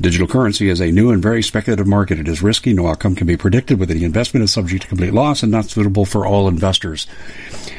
[0.00, 2.20] Digital currency is a new and very speculative market.
[2.20, 2.72] It is risky.
[2.72, 3.80] No outcome can be predicted.
[3.80, 7.08] With any investment is subject to complete loss and not suitable for all investors.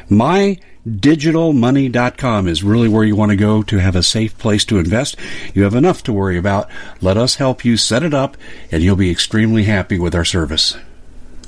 [0.09, 5.16] MyDigitalMoney.com is really where you want to go to have a safe place to invest.
[5.53, 6.70] You have enough to worry about.
[7.00, 8.36] Let us help you set it up,
[8.70, 10.76] and you'll be extremely happy with our service.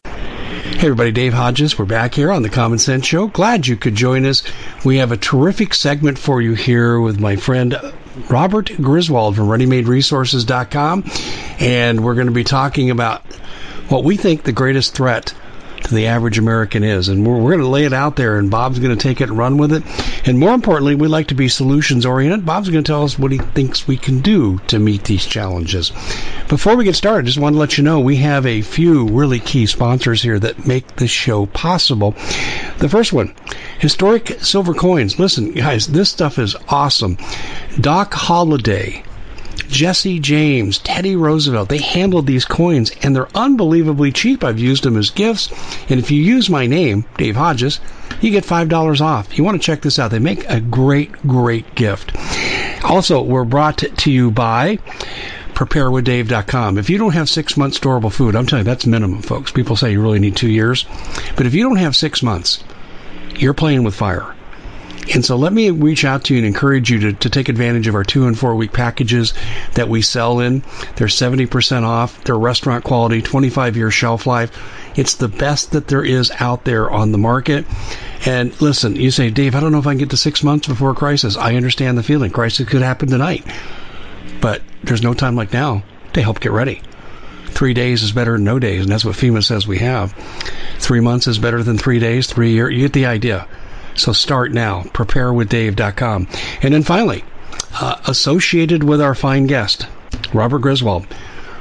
[0.06, 1.78] Hey everybody, Dave Hodges.
[1.78, 3.28] We're back here on the Common Sense Show.
[3.28, 4.42] Glad you could join us.
[4.86, 7.76] We have a terrific segment for you here with my friend
[8.30, 11.04] Robert Griswold from ReadyMadeResources.com,
[11.60, 13.22] and we're going to be talking about
[13.90, 15.34] what we think the greatest threat
[15.84, 17.10] to the average American is.
[17.10, 19.30] And we're, we're going to lay it out there, and Bob's going to take it
[19.30, 19.84] and run with it.
[20.28, 22.46] And more importantly, we like to be solutions oriented.
[22.46, 25.92] Bob's going to tell us what he thinks we can do to meet these challenges.
[26.48, 29.40] Before we get started, just want to let you know we have a few really
[29.40, 32.12] key sponsors here that make this show possible.
[32.78, 33.34] The first one,
[33.80, 35.20] historic silver coins.
[35.20, 37.18] Listen, guys, this stuff is awesome.
[37.80, 39.04] Doc Holliday
[39.68, 44.44] Jesse James, Teddy Roosevelt, they handled these coins and they're unbelievably cheap.
[44.44, 45.50] I've used them as gifts.
[45.90, 47.80] And if you use my name, Dave Hodges,
[48.22, 49.38] you get $5 off.
[49.38, 50.12] You want to check this out.
[50.12, 52.16] They make a great, great gift.
[52.84, 54.78] Also, we're brought to you by
[55.54, 56.78] preparewithdave.com.
[56.78, 59.52] If you don't have six months storable food, I'm telling you, that's minimum, folks.
[59.52, 60.86] People say you really need two years.
[61.36, 62.64] But if you don't have six months,
[63.36, 64.36] you're playing with fire.
[65.14, 67.88] And so let me reach out to you and encourage you to, to take advantage
[67.88, 69.34] of our two and four week packages
[69.74, 70.64] that we sell in.
[70.96, 72.24] They're 70% off.
[72.24, 74.52] They're restaurant quality, 25 year shelf life.
[74.96, 77.66] It's the best that there is out there on the market.
[78.26, 80.68] And listen, you say, Dave, I don't know if I can get to six months
[80.68, 81.36] before crisis.
[81.36, 82.32] I understand the feeling.
[82.32, 83.44] Crisis could happen tonight.
[84.40, 86.82] But there's no time like now to help get ready.
[87.48, 90.14] Three days is better than no days, and that's what FEMA says we have.
[90.80, 92.74] Three months is better than three days, three years.
[92.74, 93.48] You get the idea.
[94.02, 94.82] So start now.
[94.82, 96.28] Preparewithdave.com.
[96.64, 97.24] And then finally,
[97.80, 99.86] uh, associated with our fine guest,
[100.34, 101.06] Robert Griswold,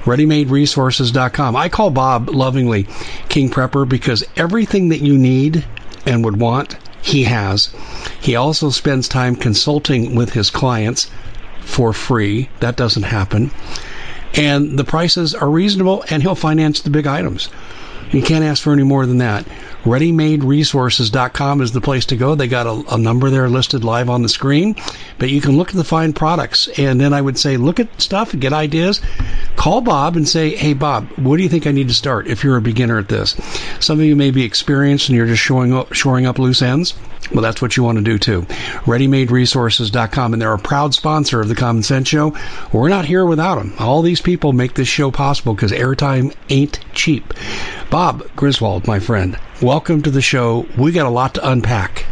[0.05, 1.55] ReadyMadeResources.com.
[1.55, 2.87] I call Bob lovingly
[3.29, 5.67] King Prepper because everything that you need
[6.07, 7.75] and would want, he has.
[8.23, 11.11] He also spends time consulting with his clients
[11.61, 12.49] for free.
[12.61, 13.51] That doesn't happen.
[14.35, 17.51] And the prices are reasonable, and he'll finance the big items.
[18.13, 19.47] You can't ask for any more than that.
[19.85, 22.35] ReadyMadeResources.com is the place to go.
[22.35, 24.77] They got a, a, number there listed live on the screen,
[25.19, 26.69] but you can look at the fine products.
[26.77, 29.01] And then I would say, look at stuff, get ideas.
[29.57, 32.43] Call Bob and say, hey, Bob, what do you think I need to start if
[32.43, 33.37] you're a beginner at this?
[33.79, 36.95] Some of you may be experienced and you're just showing up, shoring up loose ends.
[37.33, 38.43] Well, that's what you want to do too.
[38.87, 42.37] ReadyMadeResources.com, and they're a proud sponsor of the Common Sense Show.
[42.73, 43.73] We're not here without them.
[43.79, 47.33] All these people make this show possible because airtime ain't cheap.
[47.91, 50.65] Bob Griswold, my friend, welcome to the show.
[50.79, 52.07] We got a lot to unpack.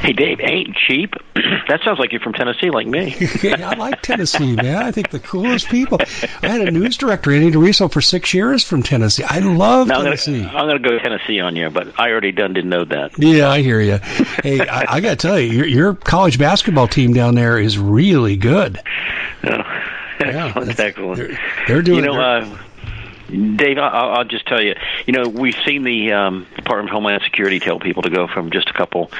[0.00, 1.14] Hey, Dave, ain't cheap.
[1.34, 3.14] that sounds like you're from Tennessee, like me.
[3.42, 4.82] yeah, I like Tennessee, man.
[4.82, 5.98] I think the coolest people.
[6.42, 9.22] I had a news director, Andy DeRiso, for six years from Tennessee.
[9.22, 10.42] I love now, Tennessee.
[10.42, 13.16] I'm going to go Tennessee on you, but I already done didn't know that.
[13.16, 13.98] Yeah, I hear you.
[14.42, 17.78] Hey, I, I got to tell you, your, your, college basketball team down there is
[17.78, 18.80] really good.
[19.44, 19.50] Oh,
[20.20, 21.16] yeah, excellent, excellent.
[21.16, 21.38] They're,
[21.68, 22.04] they're doing.
[22.04, 22.58] You know, uh,
[23.28, 24.74] Dave, I'll, I'll just tell you.
[25.06, 28.50] You know, we've seen the um, Department of Homeland Security tell people to go from
[28.50, 29.10] just a couple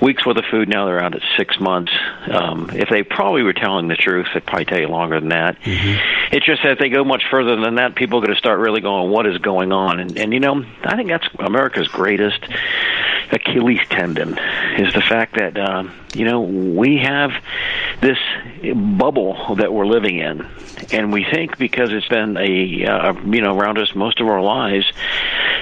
[0.00, 0.68] weeks worth of food.
[0.68, 1.92] Now they're out at six months.
[2.30, 5.60] Um, if they probably were telling the truth, they'd probably tell you longer than that.
[5.62, 6.34] Mm-hmm.
[6.34, 8.58] It's just that if they go much further than that, people are going to start
[8.60, 12.44] really going, "What is going on?" And, and you know, I think that's America's greatest
[13.32, 14.38] Achilles tendon
[14.78, 15.84] is the fact that uh,
[16.16, 17.30] you know we have
[18.00, 18.18] this
[18.74, 20.46] bubble that we're living in,
[20.90, 24.42] and we think because it's been a uh, you know around us most of our
[24.42, 24.86] lives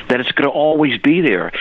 [0.08, 1.52] that it's going to always be there,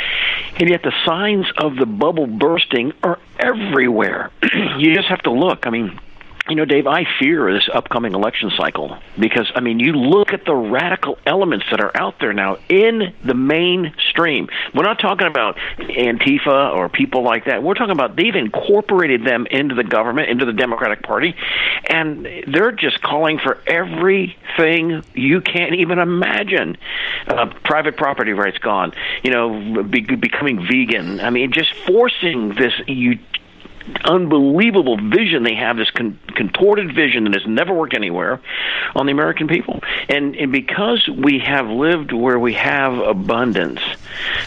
[0.57, 4.31] and yet the signs of the bubble bursting are everywhere.
[4.78, 5.66] you just have to look.
[5.66, 6.00] I mean
[6.50, 10.44] you know, Dave, I fear this upcoming election cycle because, I mean, you look at
[10.44, 14.50] the radical elements that are out there now in the mainstream.
[14.75, 17.63] We're not talking about Antifa or people like that.
[17.63, 21.34] We're talking about they've incorporated them into the government, into the Democratic Party,
[21.86, 26.75] and they're just calling for everything you can't even imagine.
[27.25, 28.92] Uh, private property rights gone,
[29.24, 31.22] you know, be, becoming vegan.
[31.22, 33.18] I mean, just forcing this you
[34.03, 38.41] unbelievable vision they have, this con- contorted vision that has never worked anywhere
[38.95, 39.80] on the American people.
[40.09, 43.81] And, and because we have lived where we have abundance,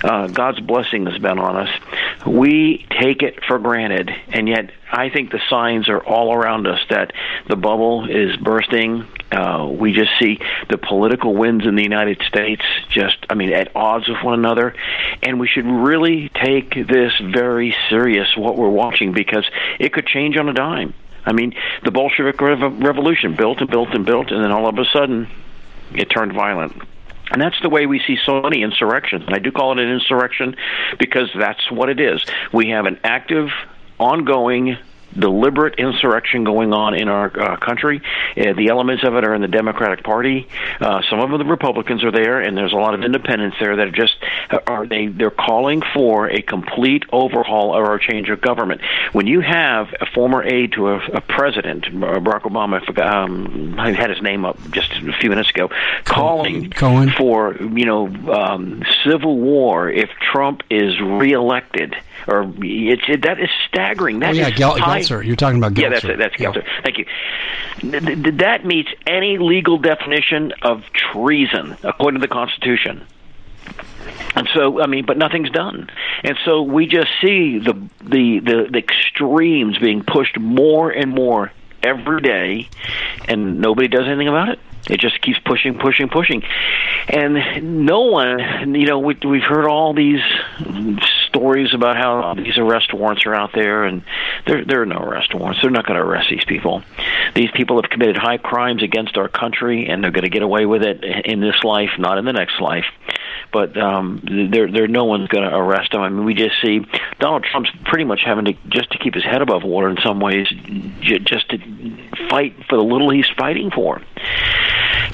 [0.03, 4.11] uh, God's blessing has been on us, we take it for granted.
[4.29, 7.13] And yet, I think the signs are all around us that
[7.49, 9.07] the bubble is bursting.
[9.33, 10.39] Uh, we just see
[10.71, 14.75] the political winds in the United States just, I mean, at odds with one another.
[15.23, 19.45] And we should really take this very serious, what we're watching, because
[19.81, 20.95] it could change on a dime.
[21.25, 21.55] I mean,
[21.85, 25.29] the Bolshevik Revolution built and built and built, and then all of a sudden
[25.93, 26.81] it turned violent.
[27.33, 29.25] And that's the way we see so many insurrections.
[29.27, 30.55] And I do call it an insurrection
[31.01, 32.25] because that's what it is.
[32.53, 33.51] We have an active,
[33.99, 34.77] ongoing
[35.19, 38.03] deliberate insurrection going on in our uh, country.
[38.37, 40.47] Uh, the elements of it are in the Democratic Party.
[40.81, 43.89] Uh, some of the Republicans are there, and there's a lot of independents there that
[43.89, 44.17] are just
[44.67, 48.81] are they they're calling for a complete overhaul or a change of government.
[49.13, 53.79] When you have a former aide to a, a president, Barack Obama, I, forgot, um,
[53.79, 55.71] I had his name up just a few minutes ago,
[56.05, 57.11] calling Cohen.
[57.11, 61.97] for you know um, civil war if Trump is reelected
[62.27, 64.21] or it's it, that is staggering.
[64.21, 65.25] That oh, yeah, Gel- Geltzer.
[65.25, 65.83] You're talking about Geltzer.
[65.83, 66.19] Yeah, that's it.
[66.19, 66.65] That's Geltzer.
[66.65, 66.81] Yeah.
[66.83, 68.33] Thank you.
[68.33, 73.07] That meets any legal definition of treason according to the Constitution.
[74.35, 75.91] And so, I mean, but nothing's done,
[76.23, 77.73] and so we just see the
[78.03, 81.53] the the, the extremes being pushed more and more
[81.83, 82.69] every day,
[83.29, 84.59] and nobody does anything about it.
[84.89, 86.43] It just keeps pushing, pushing, pushing,
[87.09, 90.21] and no one, you know, we, we've heard all these
[91.27, 94.03] stories about how these arrest warrants are out there, and
[94.47, 95.61] there there are no arrest warrants.
[95.61, 96.83] They're not going to arrest these people.
[97.35, 100.67] These people have committed high crimes against our country, and they're going to get away
[100.67, 102.87] with it in this life, not in the next life.
[103.53, 104.21] But um,
[104.51, 106.01] there, there, no one's going to arrest him.
[106.01, 106.87] I mean, we just see
[107.19, 110.21] Donald Trump's pretty much having to just to keep his head above water in some
[110.21, 110.47] ways,
[111.01, 111.59] just to
[112.29, 114.03] fight for the little he's fighting for.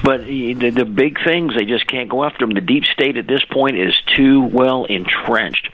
[0.03, 2.51] But the, the big things, they just can't go after him.
[2.51, 5.69] The deep state at this point is too well entrenched.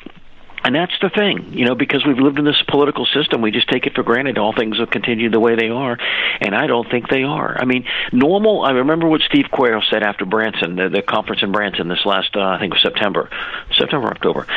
[0.63, 3.69] And that's the thing, you know, because we've lived in this political system, we just
[3.69, 5.97] take it for granted all things will continue the way they are,
[6.41, 7.57] and I don't think they are.
[7.59, 8.63] I mean, normal.
[8.63, 12.35] I remember what Steve Quayle said after Branson, the, the conference in Branson this last,
[12.35, 13.29] uh, I think, it was September,
[13.77, 14.47] September, October.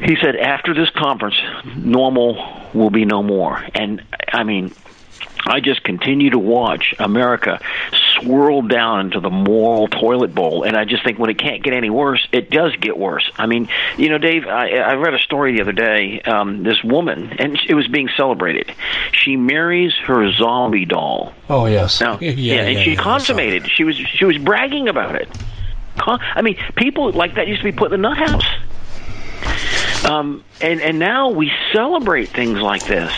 [0.00, 1.36] He said after this conference,
[1.76, 4.72] normal will be no more, and I mean,
[5.46, 7.60] I just continue to watch America
[8.20, 11.74] swirl down into the moral toilet bowl, and I just think when it can't get
[11.74, 13.30] any worse, it does get worse.
[13.36, 16.20] I mean, you know, Dave, I, I read a story the other day.
[16.22, 18.72] Um, this woman, and it was being celebrated.
[19.12, 21.32] She marries her zombie doll.
[21.48, 23.70] Oh yes, now, yeah, yeah, and yeah, she yeah, consummated.
[23.70, 25.28] She was she was bragging about it.
[25.96, 30.04] I mean, people like that used to be put in the nut house.
[30.04, 33.12] Um, and and now we celebrate things like this.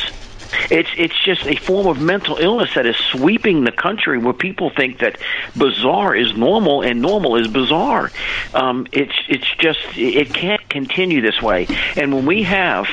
[0.71, 4.71] It's it's just a form of mental illness that is sweeping the country, where people
[4.71, 5.19] think that
[5.57, 8.13] bizarre is normal and normal is bizarre.
[8.55, 11.67] Um, it's it's just it can't continue this way.
[11.97, 12.87] And when we have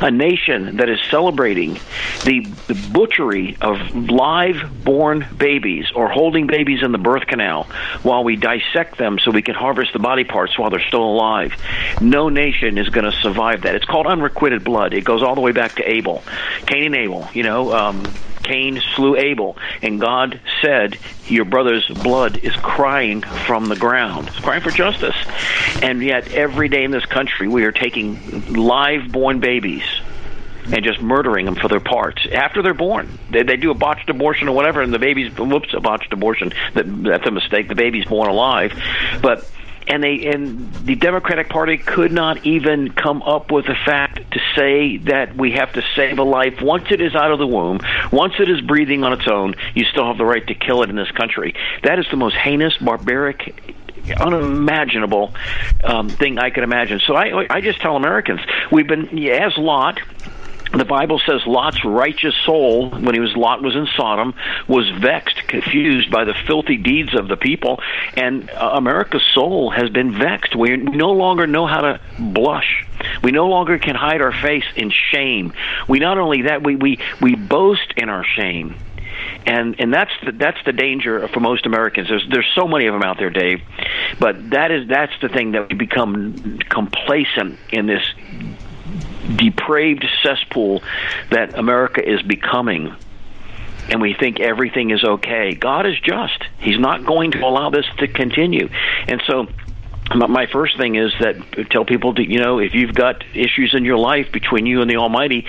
[0.00, 1.74] a nation that is celebrating
[2.24, 7.64] the, the butchery of live born babies or holding babies in the birth canal
[8.02, 11.52] while we dissect them so we can harvest the body parts while they're still alive.
[12.00, 13.74] No nation is going to survive that.
[13.74, 14.94] It's called unrequited blood.
[14.94, 16.22] It goes all the way back to Abel,
[16.66, 17.28] Cain and Abel.
[17.32, 18.02] You know, um,
[18.50, 24.26] Cain slew Abel, and God said, Your brother's blood is crying from the ground.
[24.26, 25.14] It's crying for justice.
[25.82, 29.84] And yet, every day in this country, we are taking live born babies
[30.64, 33.20] and just murdering them for their parts after they're born.
[33.30, 36.52] They, they do a botched abortion or whatever, and the baby's whoops a botched abortion.
[36.74, 37.68] That, that's a mistake.
[37.68, 38.72] The baby's born alive,
[39.22, 39.48] but
[39.88, 44.40] and they and the Democratic Party could not even come up with a fact to
[44.56, 47.80] say that we have to save a life once it is out of the womb,
[48.12, 49.54] once it is breathing on its own.
[49.74, 51.54] You still have the right to kill it in this country.
[51.82, 53.76] That is the most heinous, barbaric
[54.18, 55.34] unimaginable
[55.84, 57.00] um, thing I could imagine.
[57.06, 60.00] So I, I just tell Americans, we've been as Lot
[60.72, 64.34] the Bible says Lot's righteous soul, when he was Lot was in Sodom,
[64.68, 67.80] was vexed, confused by the filthy deeds of the people,
[68.16, 70.54] and uh, America's soul has been vexed.
[70.54, 72.86] We no longer know how to blush.
[73.22, 75.52] We no longer can hide our face in shame.
[75.88, 78.76] We not only that we we we boast in our shame.
[79.44, 82.08] And and that's the, that's the danger for most Americans.
[82.08, 83.60] There's there's so many of them out there, Dave,
[84.18, 88.02] but that is that's the thing that we become complacent in this
[89.36, 90.82] depraved cesspool
[91.30, 92.94] that America is becoming
[93.88, 95.54] and we think everything is okay.
[95.54, 96.44] God is just.
[96.58, 98.68] He's not going to allow this to continue.
[99.08, 99.48] And so
[100.14, 103.84] my first thing is that tell people to you know if you've got issues in
[103.84, 105.46] your life between you and the almighty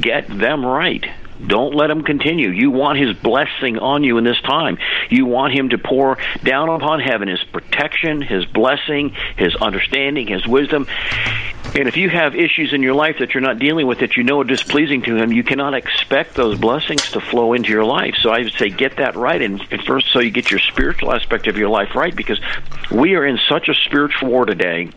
[0.00, 1.04] get them right
[1.44, 2.50] don't let him continue.
[2.50, 4.78] You want his blessing on you in this time.
[5.10, 10.46] You want him to pour down upon heaven his protection, his blessing, his understanding, his
[10.46, 10.86] wisdom.
[11.76, 14.22] And if you have issues in your life that you're not dealing with that you
[14.22, 18.14] know are displeasing to him, you cannot expect those blessings to flow into your life.
[18.20, 21.48] So I would say get that right and first so you get your spiritual aspect
[21.48, 22.40] of your life right because
[22.92, 24.90] we are in such a spiritual war today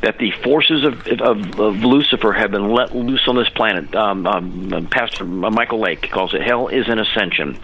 [0.00, 3.94] that the forces of, of, of Lucifer have been let loose on this planet.
[3.94, 7.58] Um, um, Pastor Michael Lake calls it hell is an ascension.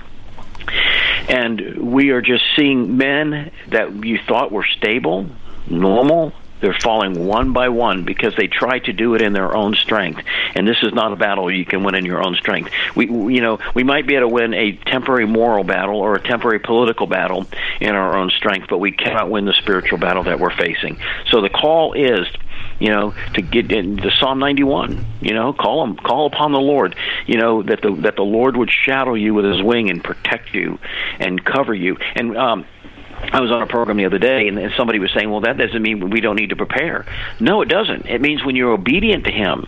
[1.28, 5.26] And we are just seeing men that you thought were stable,
[5.68, 9.74] normal, they're falling one by one because they try to do it in their own
[9.74, 10.22] strength.
[10.54, 12.70] And this is not a battle you can win in your own strength.
[12.94, 16.22] We, you know, we might be able to win a temporary moral battle or a
[16.22, 17.46] temporary political battle
[17.80, 20.98] in our own strength, but we cannot win the spiritual battle that we're facing.
[21.30, 22.26] So the call is
[22.80, 25.04] you know, to get into Psalm 91.
[25.20, 26.96] You know, call him, call upon the Lord.
[27.26, 30.54] You know that the that the Lord would shadow you with His wing and protect
[30.54, 30.78] you
[31.20, 31.98] and cover you.
[32.14, 32.66] And um,
[33.32, 35.82] I was on a program the other day, and somebody was saying, "Well, that doesn't
[35.82, 37.04] mean we don't need to prepare."
[37.38, 38.06] No, it doesn't.
[38.06, 39.66] It means when you're obedient to Him,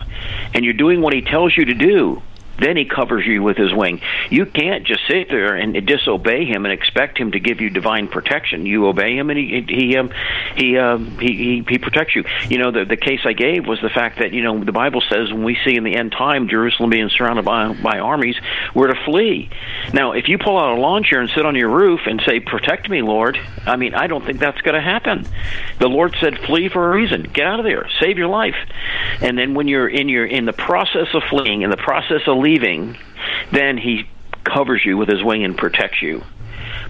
[0.53, 2.21] and you're doing what He tells you to do,
[2.63, 4.01] then he covers you with his wing.
[4.29, 8.07] You can't just sit there and disobey him and expect him to give you divine
[8.07, 8.65] protection.
[8.65, 10.11] You obey him, and he he um,
[10.55, 12.23] he, um, he he he protects you.
[12.49, 15.01] You know, the the case I gave was the fact that you know the Bible
[15.09, 18.35] says when we see in the end time Jerusalem being surrounded by by armies,
[18.73, 19.49] we're to flee.
[19.93, 22.39] Now, if you pull out a lawn chair and sit on your roof and say,
[22.39, 25.27] "Protect me, Lord," I mean, I don't think that's going to happen.
[25.79, 27.23] The Lord said, "Flee for a reason.
[27.23, 27.87] Get out of there.
[27.99, 28.55] Save your life."
[29.21, 32.37] And then when you're in your in the process of fleeing, in the process of
[32.37, 32.52] leaving,
[33.51, 34.09] then he
[34.43, 36.23] covers you with his wing and protects you.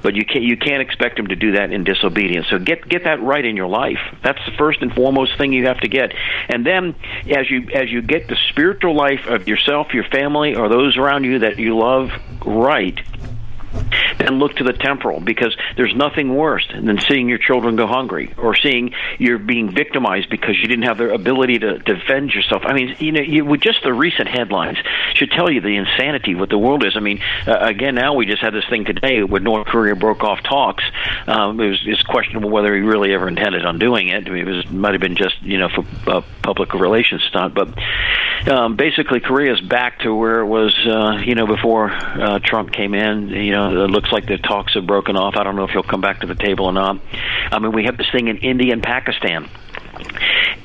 [0.02, 2.48] But you can't you can't expect him to do that in disobedience.
[2.50, 4.00] So get get that right in your life.
[4.24, 6.14] That's the first and foremost thing you have to get.
[6.50, 6.96] And then
[7.30, 11.24] as you as you get the spiritual life of yourself, your family, or those around
[11.24, 12.12] you that you love
[12.46, 13.00] right,
[14.20, 18.34] then look to the temporal because there's nothing worse than seeing your children go hungry
[18.38, 22.64] or seeing you're being victimized because you didn't have the ability to defend yourself.
[22.66, 24.78] I mean, you know, you, with just the recent headlines
[25.14, 26.96] should tell you the insanity of what the world is.
[26.96, 30.24] I mean, uh, again, now we just had this thing today where North Korea broke
[30.24, 30.84] off talks.
[31.28, 34.28] Um, it was it's questionable whether he really ever intended on doing it.
[34.28, 37.54] I mean, it was might have been just you know for uh, public relations stunt,
[37.54, 37.70] but
[38.52, 42.72] um, basically Korea is back to where it was uh, you know before uh, Trump
[42.72, 43.30] came in.
[43.30, 45.36] You know it looks like the talks have broken off.
[45.38, 47.00] I don't know if he'll come back to the table or not.
[47.52, 49.50] I mean, we have this thing in India and Pakistan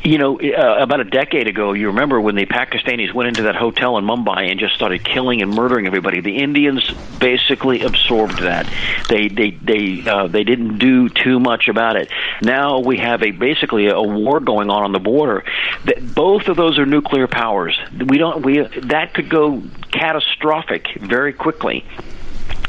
[0.05, 3.57] you know, uh, about a decade ago, you remember when the Pakistanis went into that
[3.57, 6.21] hotel in Mumbai and just started killing and murdering everybody.
[6.21, 8.73] The Indians basically absorbed that.
[9.09, 12.11] They they they uh, they didn't do too much about it.
[12.43, 15.45] Now we have a basically a war going on on the border.
[15.85, 17.79] That both of those are nuclear powers.
[17.93, 21.85] We don't we that could go catastrophic very quickly.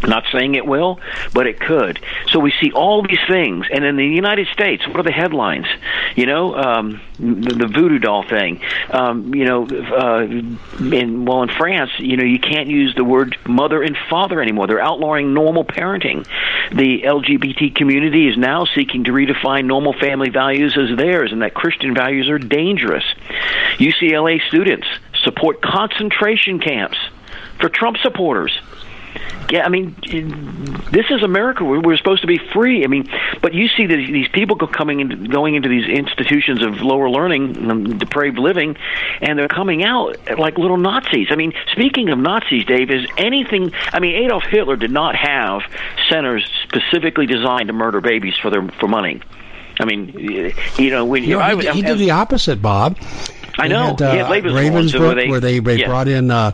[0.08, 1.00] Not saying it will,
[1.34, 2.00] but it could.
[2.29, 5.65] So we see all these things, and in the United States, what are the headlines?
[6.15, 8.62] You know, um, the, the voodoo doll thing.
[8.89, 13.38] Um, you know, uh, in well, in France, you know, you can't use the word
[13.46, 14.68] mother and father anymore.
[14.68, 16.25] They're outlawing normal parenting.
[16.72, 21.53] The LGBT community is now seeking to redefine normal family values as theirs, and that
[21.53, 23.03] Christian values are dangerous.
[23.77, 24.88] UCLA students
[25.24, 26.98] support concentration camps
[27.60, 28.58] for Trump supporters.
[29.49, 29.95] Yeah, I mean,
[30.91, 31.63] this is America.
[31.63, 32.83] We're, we're supposed to be free.
[32.83, 33.09] I mean,
[33.41, 37.69] but you see these, these people coming into, going into these institutions of lower learning,
[37.69, 38.77] um, depraved living,
[39.21, 41.27] and they're coming out like little Nazis.
[41.31, 43.73] I mean, speaking of Nazis, Dave, is anything?
[43.91, 45.61] I mean, Adolf Hitler did not have
[46.09, 49.21] centers specifically designed to murder babies for their for money.
[49.79, 50.13] I mean,
[50.77, 52.97] you know, when you know, I, he, he did the opposite, Bob.
[53.60, 53.96] I know.
[53.98, 55.88] Had, uh, Ravensbrück, where they, where they, they yeah.
[55.88, 56.51] brought in uh,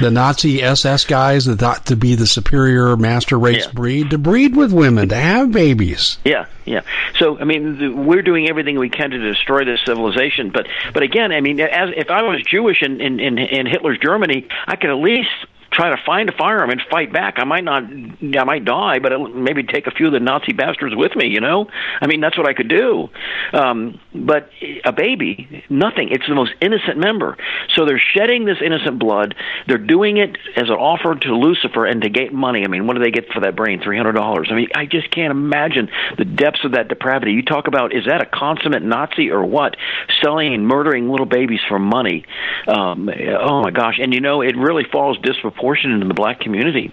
[0.00, 3.72] the Nazi SS guys that thought to be the superior master race yeah.
[3.72, 6.18] breed to breed with women to have babies.
[6.24, 6.82] Yeah, yeah.
[7.18, 10.50] So I mean, the, we're doing everything we can to destroy this civilization.
[10.50, 13.98] But but again, I mean, as if I was Jewish in in, in, in Hitler's
[13.98, 15.30] Germany, I could at least
[15.74, 17.34] try to find a firearm and fight back.
[17.38, 20.94] I might not, I might die, but maybe take a few of the Nazi bastards
[20.94, 21.26] with me.
[21.26, 21.66] You know,
[22.00, 23.08] I mean, that's what I could do.
[23.52, 24.50] Um, but
[24.84, 26.10] a baby, nothing.
[26.10, 27.36] It's the most innocent member.
[27.74, 29.34] So they're shedding this innocent blood.
[29.66, 32.64] They're doing it as an offer to Lucifer and to get money.
[32.64, 33.80] I mean, what do they get for that brain?
[33.82, 34.48] Three hundred dollars.
[34.50, 37.32] I mean, I just can't imagine the depths of that depravity.
[37.32, 39.76] You talk about is that a consummate Nazi or what?
[40.22, 42.24] Selling and murdering little babies for money.
[42.68, 43.98] Um, oh my gosh!
[44.00, 46.92] And you know, it really falls disproportionately disproportionate in the black community.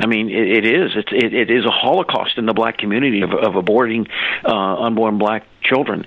[0.00, 0.90] I mean, it, it is.
[0.94, 4.08] It's, it, it is a holocaust in the black community of, of aborting
[4.44, 6.06] uh, unborn black children.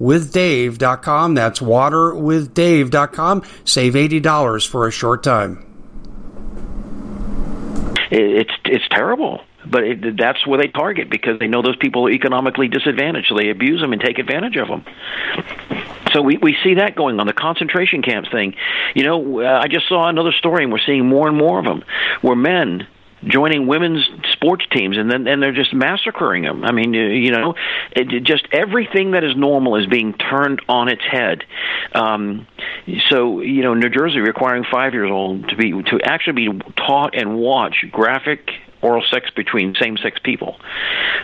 [0.00, 1.34] waterwithdave.com.
[1.34, 3.42] That's waterwithdave.com.
[3.64, 5.66] Save $80 for a short time.
[8.10, 12.10] It's it's terrible but it, that's where they target because they know those people are
[12.10, 14.84] economically disadvantaged, so they abuse them and take advantage of them.
[16.12, 18.54] So we we see that going on the concentration camps thing.
[18.94, 21.64] You know, uh, I just saw another story, and we're seeing more and more of
[21.64, 21.84] them,
[22.20, 22.86] where men
[23.24, 26.64] joining women's sports teams, and then and they're just massacring them.
[26.64, 27.54] I mean, you know,
[27.92, 31.44] it, just everything that is normal is being turned on its head.
[31.94, 32.46] Um,
[33.10, 37.14] so you know, New Jersey requiring five years old to be to actually be taught
[37.14, 38.50] and watch graphic
[38.82, 40.56] oral sex between same-sex people,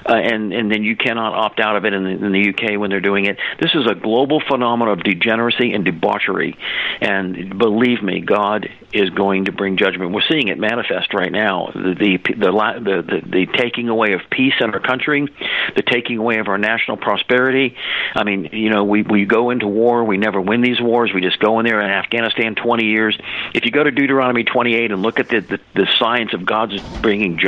[0.09, 2.79] uh, and and then you cannot opt out of it in the, in the UK
[2.79, 3.37] when they're doing it.
[3.61, 6.57] This is a global phenomenon of degeneracy and debauchery,
[7.01, 10.13] and believe me, God is going to bring judgment.
[10.13, 11.71] We're seeing it manifest right now.
[11.75, 15.27] The the the the, the, the taking away of peace in our country,
[15.75, 17.77] the taking away of our national prosperity.
[18.15, 21.11] I mean, you know, we we go into war, we never win these wars.
[21.13, 23.19] We just go in there in Afghanistan 20 years.
[23.53, 26.81] If you go to Deuteronomy 28 and look at the the, the science of God's
[27.01, 27.48] bringing judgment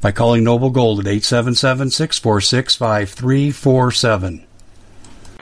[0.00, 4.44] by calling Noble Gold at 877 646 5347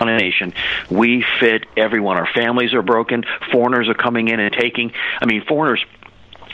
[0.04, 0.52] nation.
[0.90, 2.18] We fit everyone.
[2.18, 3.24] Our families are broken.
[3.50, 4.92] Foreigners are coming in and taking.
[5.20, 5.84] I mean, foreigners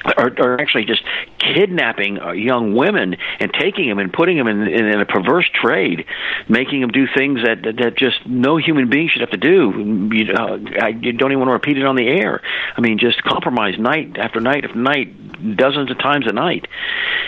[0.05, 1.03] are, are actually just
[1.39, 5.49] kidnapping uh, young women and taking them and putting them in, in, in a perverse
[5.53, 6.05] trade,
[6.49, 10.11] making them do things that, that that just no human being should have to do.
[10.13, 12.41] You, uh, I you don't even want to repeat it on the air.
[12.77, 16.67] I mean, just compromise night after night after night, dozens of times a night,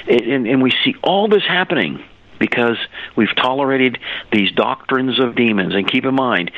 [0.08, 2.02] and, and we see all this happening
[2.38, 2.76] because
[3.16, 3.98] we've tolerated
[4.32, 5.74] these doctrines of demons.
[5.74, 6.50] And keep in mind,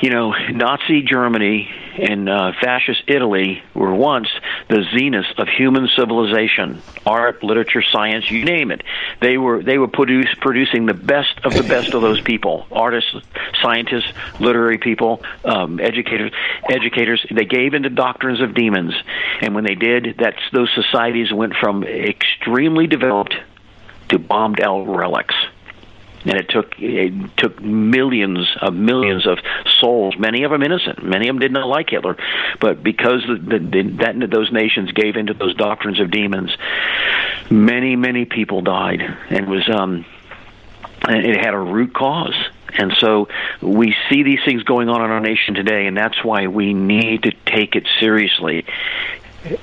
[0.00, 4.28] you know, Nazi Germany and uh, fascist Italy were once
[4.68, 8.82] the zenith of human civilization, art, literature, science, you name it.
[9.20, 13.14] They were they were produce, producing the best of the best of those people, artists,
[13.62, 16.32] scientists, literary people, um, educators.
[16.68, 17.24] Educators.
[17.30, 18.94] They gave into doctrines of demons,
[19.40, 23.34] and when they did, that's those societies went from extremely developed
[24.08, 25.34] to bombed out relics.
[26.24, 29.38] And it took it took millions of millions of
[29.78, 32.16] souls, many of them innocent, many of them did not like Hitler,
[32.60, 36.50] but because the, the, that those nations gave into those doctrines of demons,
[37.48, 40.04] many many people died, and was um,
[41.06, 42.34] and it had a root cause.
[42.78, 43.28] And so
[43.62, 47.22] we see these things going on in our nation today, and that's why we need
[47.22, 48.66] to take it seriously.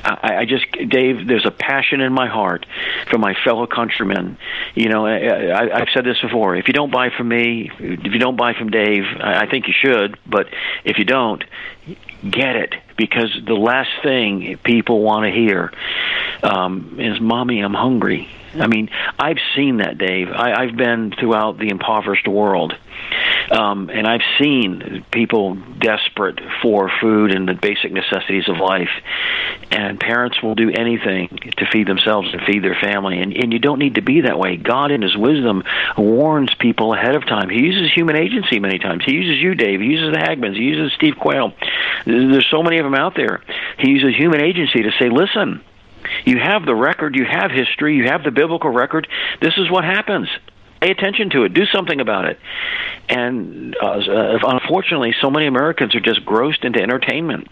[0.04, 2.66] I, I just, Dave, there's a passion in my heart
[3.10, 4.38] for my fellow countrymen.
[4.76, 6.56] You know, I, I, I've said this before.
[6.56, 9.68] If you don't buy from me, if you don't buy from Dave, I, I think
[9.68, 10.18] you should.
[10.26, 10.48] But
[10.84, 11.44] if you don't,
[12.30, 15.72] get it because the last thing people want to hear
[16.42, 20.30] um, is "Mommy, I'm hungry." I mean, I've seen that, Dave.
[20.30, 22.76] I, I've been throughout the impoverished world,
[23.52, 28.90] um, and I've seen people desperate for food and the basic necessities of life.
[29.72, 33.20] And parents will do anything to feed themselves and feed their family.
[33.20, 34.56] And, and you don't need to be that way.
[34.56, 35.64] God, in His wisdom,
[35.98, 37.50] warns people ahead of time.
[37.50, 39.04] He uses human agency many times.
[39.04, 39.82] He uses you, Dave.
[39.82, 40.56] He uses the Hagmans.
[40.56, 41.54] He uses Steve Quayle.
[42.06, 43.42] There's so many of them out there.
[43.80, 45.62] He uses human agency to say, listen,
[46.26, 49.08] you have the record, you have history, you have the biblical record.
[49.42, 50.28] This is what happens.
[50.82, 51.54] Pay attention to it.
[51.54, 52.40] Do something about it.
[53.08, 57.48] And uh, uh unfortunately, so many Americans are just grossed into entertainment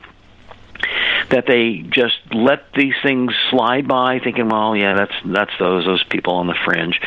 [1.30, 6.04] that they just let these things slide by, thinking, "Well, yeah, that's that's those those
[6.04, 7.00] people on the fringe."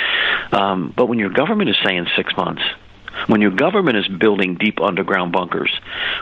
[0.52, 2.62] Um, but when your government is saying six months,
[3.26, 5.70] when your government is building deep underground bunkers,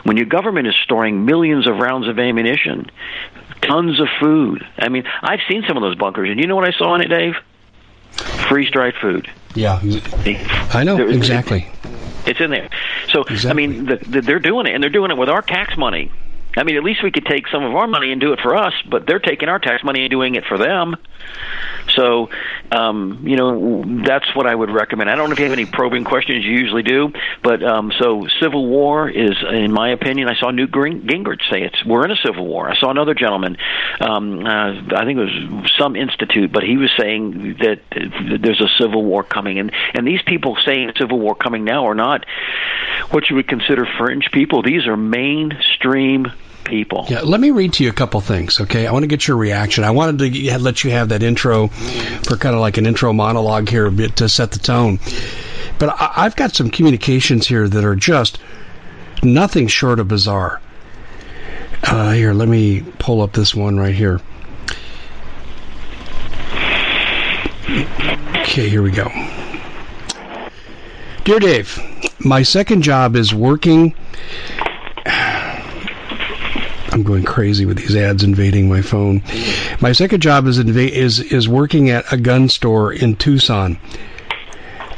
[0.03, 2.89] when your government is storing millions of rounds of ammunition,
[3.61, 4.65] tons of food.
[4.77, 7.01] I mean, I've seen some of those bunkers, and you know what I saw in
[7.01, 7.35] it, Dave?
[8.47, 9.29] Freeze dried food.
[9.55, 9.79] Yeah,
[10.73, 11.67] I know exactly.
[12.25, 12.69] It's in there.
[13.09, 13.49] So exactly.
[13.49, 16.11] I mean, the, the, they're doing it, and they're doing it with our tax money.
[16.55, 18.55] I mean, at least we could take some of our money and do it for
[18.55, 20.95] us, but they're taking our tax money and doing it for them.
[21.89, 22.29] So,
[22.71, 25.09] um, you know, that's what I would recommend.
[25.09, 26.43] I don't know if you have any probing questions.
[26.45, 27.11] You usually do,
[27.43, 31.85] but um, so civil war is, in my opinion, I saw Newt Gingrich say it's
[31.85, 32.69] we're in a civil war.
[32.69, 33.57] I saw another gentleman,
[33.99, 38.69] um, uh, I think it was some institute, but he was saying that there's a
[38.79, 42.25] civil war coming, and and these people saying civil war coming now are not
[43.11, 44.63] what you would consider fringe people.
[44.63, 46.31] These are mainstream
[46.63, 47.05] people.
[47.09, 48.87] Yeah, let me read to you a couple things, okay?
[48.87, 49.83] I want to get your reaction.
[49.83, 53.69] I wanted to let you have that intro for kind of like an intro monologue
[53.69, 54.99] here a bit to set the tone.
[55.79, 58.39] But I, have got some communications here that are just
[59.21, 60.61] nothing short of bizarre.
[61.83, 64.21] Uh, here, let me pull up this one right here.
[68.41, 69.09] Okay, here we go.
[71.23, 71.79] Dear Dave,
[72.19, 73.95] my second job is working
[76.93, 79.23] I'm going crazy with these ads invading my phone.
[79.81, 83.79] My second job is inva- is is working at a gun store in Tucson.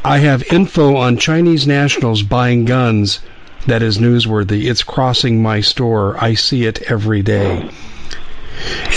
[0.03, 3.21] I have info on Chinese nationals buying guns
[3.67, 4.69] that is newsworthy.
[4.69, 6.21] It's crossing my store.
[6.21, 7.69] I see it every day.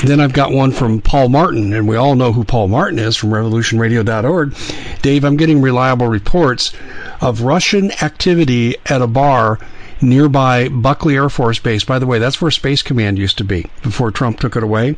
[0.00, 2.98] And then I've got one from Paul Martin, and we all know who Paul Martin
[2.98, 4.56] is from revolutionradio.org.
[5.02, 6.72] Dave, I'm getting reliable reports
[7.20, 9.60] of Russian activity at a bar
[10.00, 11.84] nearby Buckley Air Force Base.
[11.84, 14.96] By the way, that's where Space Command used to be before Trump took it away.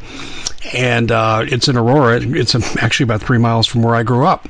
[0.75, 2.21] And uh, it's in Aurora.
[2.21, 4.49] It's actually about three miles from where I grew up.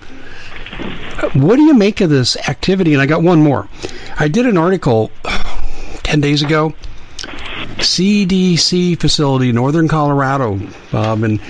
[1.35, 2.93] what do you make of this activity?
[2.93, 3.69] And I got one more.
[4.19, 5.11] I did an article
[6.03, 6.75] 10 days ago.
[7.79, 10.61] CDC facility, Northern Colorado,
[10.93, 11.41] um, and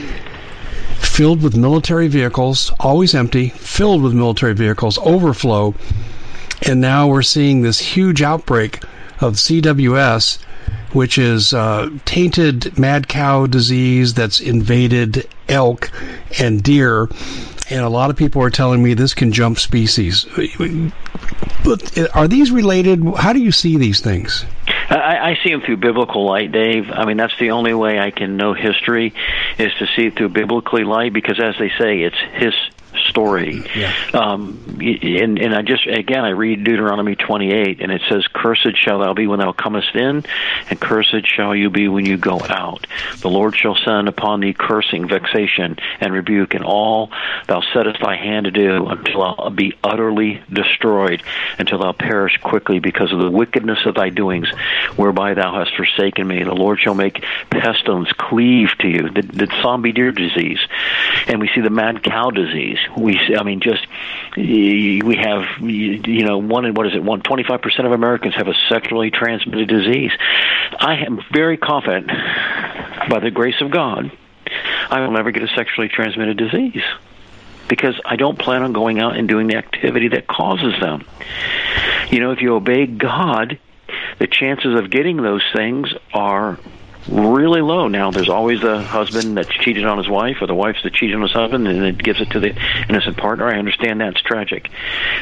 [1.01, 5.75] filled with military vehicles, always empty, filled with military vehicles, overflow.
[6.67, 8.83] And now we're seeing this huge outbreak
[9.21, 10.43] of CWS,
[10.93, 15.91] which is uh, tainted mad cow disease that's invaded elk
[16.39, 17.09] and deer.
[17.71, 20.27] And a lot of people are telling me this can jump species.
[21.65, 23.03] But are these related?
[23.17, 24.45] How do you see these things?
[24.91, 26.91] I, I see them through biblical light, Dave.
[26.91, 29.15] I mean, that's the only way I can know history
[29.57, 32.55] is to see it through biblically light because, as they say, it's his
[33.09, 33.63] story.
[33.75, 33.95] Yeah.
[34.13, 39.01] Um, and, and I just, again, I read Deuteronomy 28, and it says, Cursed shall
[39.01, 40.25] thou be when thou comest in,
[40.69, 42.87] and cursed shall you be when you go out.
[43.21, 47.11] The Lord shall send upon thee cursing, vexation, and rebuke, and all
[47.49, 51.23] thou settest thy hand to do until thou be utterly destroyed,
[51.59, 54.49] until thou perish quickly because of the wickedness of thy doings,
[54.97, 56.43] whereby thou hast forsaken me.
[56.43, 60.61] The Lord shall make pestilence cleave to you, the, the zombie deer disease,
[61.27, 63.87] and we see the mad cow disease we I mean just
[64.37, 68.35] we have you know one in what is it one twenty five percent of Americans
[68.35, 70.13] have a sexually transmitted disease.
[70.79, 74.11] I am very confident by the grace of God
[74.91, 76.83] I will never get a sexually transmitted disease
[77.69, 81.05] because I don't plan on going out and doing the activity that causes them.
[82.11, 83.59] You know, if you obey God,
[84.19, 86.59] the chances of getting those things are
[87.09, 87.89] really low.
[87.89, 91.17] Now, there's always the husband that's cheated on his wife, or the wife that cheated
[91.17, 92.55] on his husband, and it gives it to the
[92.89, 93.49] innocent partner.
[93.49, 94.71] I understand that's tragic,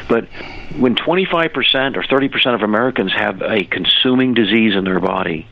[0.07, 0.27] but
[0.77, 5.47] when 25% or 30% of Americans have a consuming disease in their body,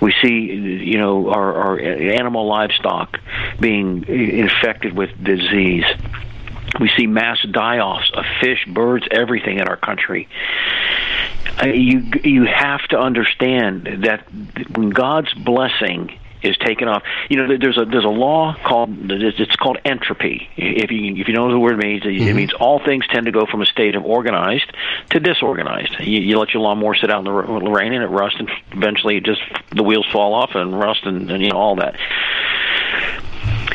[0.00, 3.18] we see, you know, our, our animal livestock
[3.60, 5.84] being infected with disease.
[6.80, 10.28] We see mass die-offs of fish, birds, everything in our country.
[11.62, 14.26] Uh, you you have to understand that
[14.76, 17.02] when God's blessing is taken off.
[17.28, 20.48] You know, there's a there's a law called it's called entropy.
[20.56, 22.28] If you if you know what the word means, mm-hmm.
[22.28, 24.72] it means all things tend to go from a state of organized
[25.10, 25.94] to disorganized.
[26.00, 29.16] You, you let your lawnmower sit out in the rain and it rusts, and eventually
[29.16, 29.40] it just
[29.74, 31.96] the wheels fall off and rust and, and you know all that.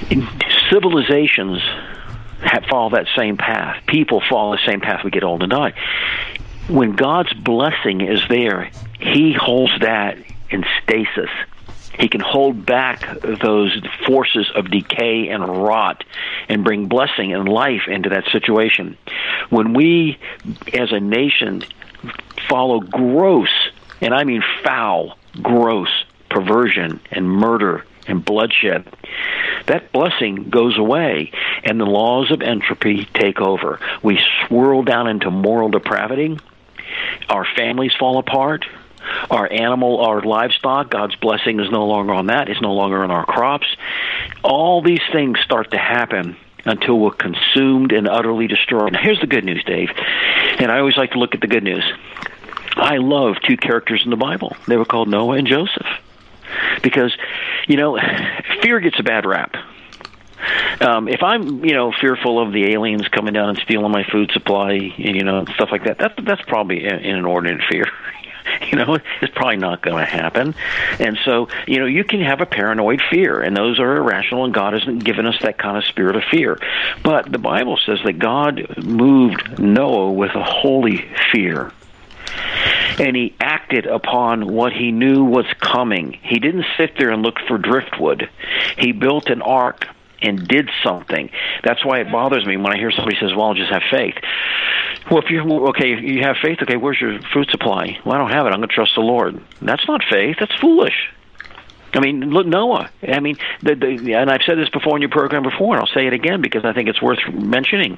[0.10, 0.28] In
[0.70, 1.62] civilizations
[2.69, 3.84] follow that same path.
[3.88, 5.04] People follow the same path.
[5.04, 5.73] We get old and die
[6.71, 10.17] when God's blessing is there, He holds that
[10.49, 11.30] in stasis.
[11.99, 13.77] He can hold back those
[14.08, 16.04] forces of decay and rot
[16.47, 18.97] and bring blessing and life into that situation.
[19.49, 20.17] When we,
[20.73, 21.63] as a nation,
[22.47, 23.49] follow gross,
[23.99, 25.89] and I mean foul, gross
[26.30, 28.88] perversion and murder and bloodshed,
[29.68, 31.32] that blessing goes away
[31.64, 33.80] and the laws of entropy take over.
[34.02, 36.38] We swirl down into moral depravity
[37.30, 38.66] our families fall apart.
[39.30, 42.50] Our animal, our livestock, God's blessing is no longer on that.
[42.50, 43.68] It's no longer on our crops.
[44.44, 48.94] All these things start to happen until we're consumed and utterly destroyed.
[48.94, 49.90] Now, here's the good news, Dave.
[50.60, 51.84] And I always like to look at the good news.
[52.76, 54.56] I love two characters in the Bible.
[54.68, 55.88] They were called Noah and Joseph.
[56.82, 57.16] Because,
[57.68, 58.00] you know,
[58.62, 59.56] fear gets a bad rap.
[60.82, 64.32] Um, if I'm, you know, fearful of the aliens coming down and stealing my food
[64.32, 67.86] supply, and, you know, stuff like that, that that's probably an inordinate fear.
[68.72, 70.56] you know it's probably not going to happen.
[71.00, 74.54] And so you know you can have a paranoid fear and those are irrational and
[74.54, 76.58] god hasn't given us that kind of spirit of fear.
[77.04, 81.72] But the bible says that god moved noah with a holy fear.
[83.00, 83.34] And he
[83.72, 86.18] acted upon what he knew was coming.
[86.24, 88.30] He didn't sit there and look for driftwood.
[88.78, 89.88] He built an ark
[90.22, 91.32] and did something.
[91.64, 94.16] That's why it bothers me when I hear somebody says, "Well, just have faith."
[95.10, 96.60] Well, if you're okay, you have faith.
[96.62, 97.98] Okay, where's your food supply?
[98.06, 98.50] Well, I don't have it.
[98.50, 99.42] I'm going to trust the Lord.
[99.62, 100.38] That's not faith.
[100.40, 101.12] That's foolish.
[101.94, 102.90] I mean, look, Noah.
[103.06, 105.94] I mean, the, the, and I've said this before in your program before, and I'll
[105.94, 107.98] say it again because I think it's worth mentioning.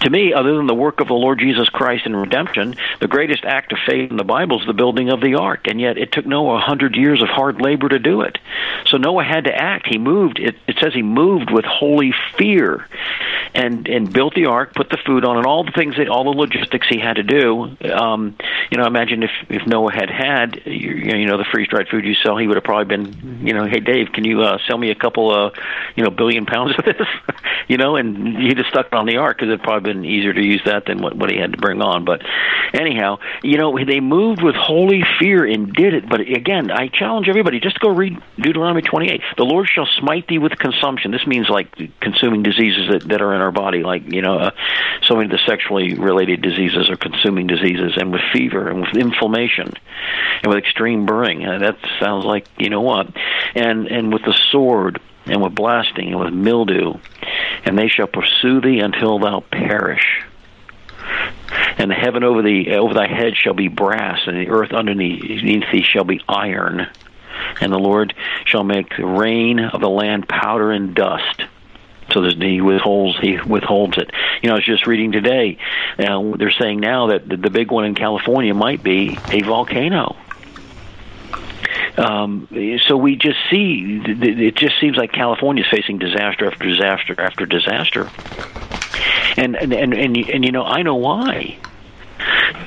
[0.00, 3.44] To me, other than the work of the Lord Jesus Christ in redemption, the greatest
[3.44, 5.66] act of faith in the Bible is the building of the ark.
[5.66, 8.38] And yet it took Noah a hundred years of hard labor to do it.
[8.86, 9.86] So Noah had to act.
[9.86, 10.38] He moved.
[10.38, 12.86] It, it says he moved with holy fear
[13.54, 16.24] and, and built the ark, put the food on, and all the things, that, all
[16.24, 17.76] the logistics he had to do.
[17.92, 18.36] Um,
[18.70, 22.36] you know, imagine if, if Noah had had, you know, the freeze-dried food you sell,
[22.36, 24.94] he would have probably been, you know, hey, Dave, can you uh, sell me a
[24.94, 25.54] couple, of
[25.96, 27.06] you know, billion pounds of this?
[27.68, 30.34] you know, and he'd have stuck it on the ark because it'd probably been easier
[30.34, 32.04] to use that than what, what he had to bring on.
[32.04, 32.20] But
[32.74, 36.08] anyhow, you know, they moved with holy fear and did it.
[36.08, 39.22] But again, I challenge everybody just go read Deuteronomy 28.
[39.38, 41.10] The Lord shall smite thee with consumption.
[41.10, 44.50] This means like consuming diseases that, that are in our body, like, you know, uh,
[45.02, 48.94] so many of the sexually related diseases or consuming diseases, and with fever and with
[48.94, 49.72] inflammation
[50.42, 51.46] and with extreme burning.
[51.46, 53.08] Uh, that sounds like, you know what?
[53.54, 56.94] And, and with the sword and with blasting and with mildew,
[57.64, 60.22] and they shall pursue thee until thou perish.
[61.78, 65.70] And the heaven over the over thy head shall be brass, and the earth underneath
[65.72, 66.86] thee shall be iron.
[67.60, 68.14] And the Lord
[68.44, 71.42] shall make the rain of the land powder and dust.
[72.12, 74.10] So he withholds he withholds it.
[74.42, 75.58] You know, I was just reading today.
[75.98, 80.16] Uh, they're saying now that the big one in California might be a volcano.
[81.96, 82.48] Um,
[82.86, 87.46] so we just see it just seems like California is facing disaster after disaster after
[87.46, 88.10] disaster,
[89.36, 91.58] and and and and, and you know I know why.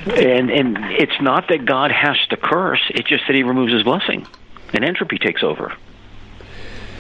[0.05, 3.83] And and it's not that God has to curse; it's just that He removes His
[3.83, 4.27] blessing,
[4.73, 5.73] and entropy takes over.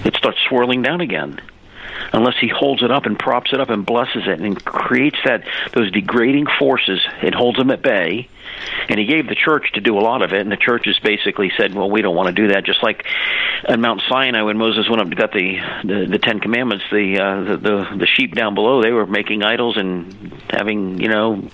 [0.05, 1.39] It starts swirling down again
[2.11, 5.43] unless he holds it up and props it up and blesses it and creates that
[5.73, 6.99] those degrading forces.
[7.21, 8.29] It holds them at bay,
[8.89, 10.41] and he gave the church to do a lot of it.
[10.41, 13.05] And the churches basically said, "Well, we don't want to do that." Just like
[13.67, 17.19] on Mount Sinai, when Moses went up to got the the, the Ten Commandments, the,
[17.19, 21.49] uh, the the the sheep down below they were making idols and having you know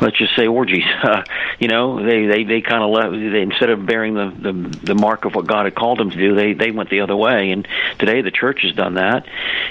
[0.00, 0.84] let's just say orgies.
[1.00, 1.24] Uh,
[1.58, 3.12] you know, they they they kind of left.
[3.12, 4.52] They, instead of bearing the, the
[4.84, 7.16] the mark of what God had called them to do, they they went the other
[7.16, 7.50] way.
[7.50, 7.66] And
[7.98, 9.26] today the church has done that.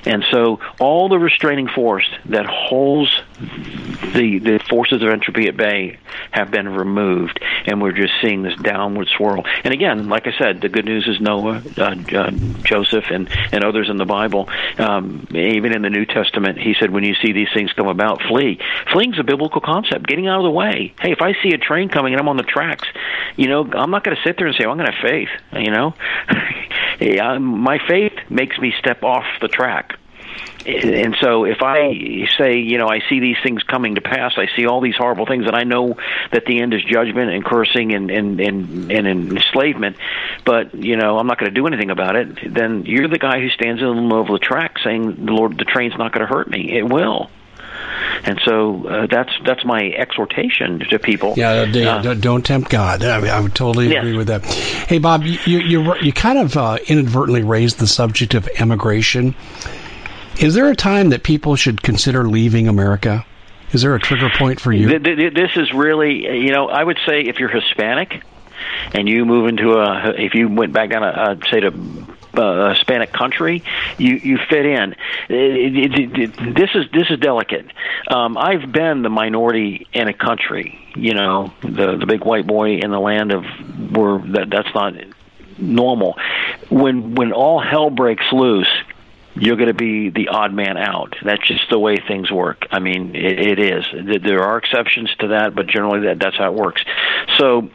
[0.05, 5.97] And so all the restraining force that holds the the forces of entropy at bay
[6.31, 9.45] have been removed, and we're just seeing this downward swirl.
[9.63, 12.31] And again, like I said, the good news is Noah, uh, uh,
[12.63, 14.49] Joseph, and and others in the Bible.
[14.77, 18.21] Um, even in the New Testament, he said, when you see these things come about,
[18.23, 18.59] flee.
[18.91, 20.07] Fleeing's a biblical concept.
[20.07, 20.93] Getting out of the way.
[20.99, 22.87] Hey, if I see a train coming and I'm on the tracks,
[23.35, 25.01] you know, I'm not going to sit there and say, well, I'm going to have
[25.01, 25.29] faith.
[25.53, 25.93] You know,
[26.99, 29.97] yeah, my faith makes me step off the track.
[30.65, 34.47] And so, if I say, you know, I see these things coming to pass, I
[34.55, 35.97] see all these horrible things, and I know
[36.31, 39.97] that the end is judgment and cursing and and and, and enslavement,
[40.45, 42.53] but you know, I'm not going to do anything about it.
[42.53, 45.57] Then you're the guy who stands in the middle of the track saying, "The Lord,
[45.57, 47.31] the train's not going to hurt me." It will.
[48.23, 51.33] And so uh, that's that's my exhortation to people.
[51.37, 53.03] Yeah, uh, don't tempt God.
[53.03, 54.43] I, mean, I would totally agree with that.
[54.45, 59.35] Hey, Bob, you you, you kind of uh, inadvertently raised the subject of emigration.
[60.39, 63.25] Is there a time that people should consider leaving America?
[63.73, 64.97] Is there a trigger point for you?
[64.97, 68.23] This is really, you know, I would say if you're Hispanic
[68.93, 71.73] and you move into a, if you went back down, a, say to
[72.33, 73.63] uh, Hispanic country,
[73.97, 74.95] you you fit in.
[75.27, 77.65] It, it, it, this is this is delicate.
[78.09, 80.79] Um, I've been the minority in a country.
[80.95, 83.43] You know, the the big white boy in the land of
[83.91, 84.93] where that that's not
[85.57, 86.17] normal.
[86.69, 88.69] When when all hell breaks loose
[89.35, 91.15] you're going to be the odd man out.
[91.23, 92.67] That's just the way things work.
[92.71, 93.85] I mean, it, it is.
[94.23, 96.83] There are exceptions to that, but generally that, that's how it works.
[97.37, 97.69] So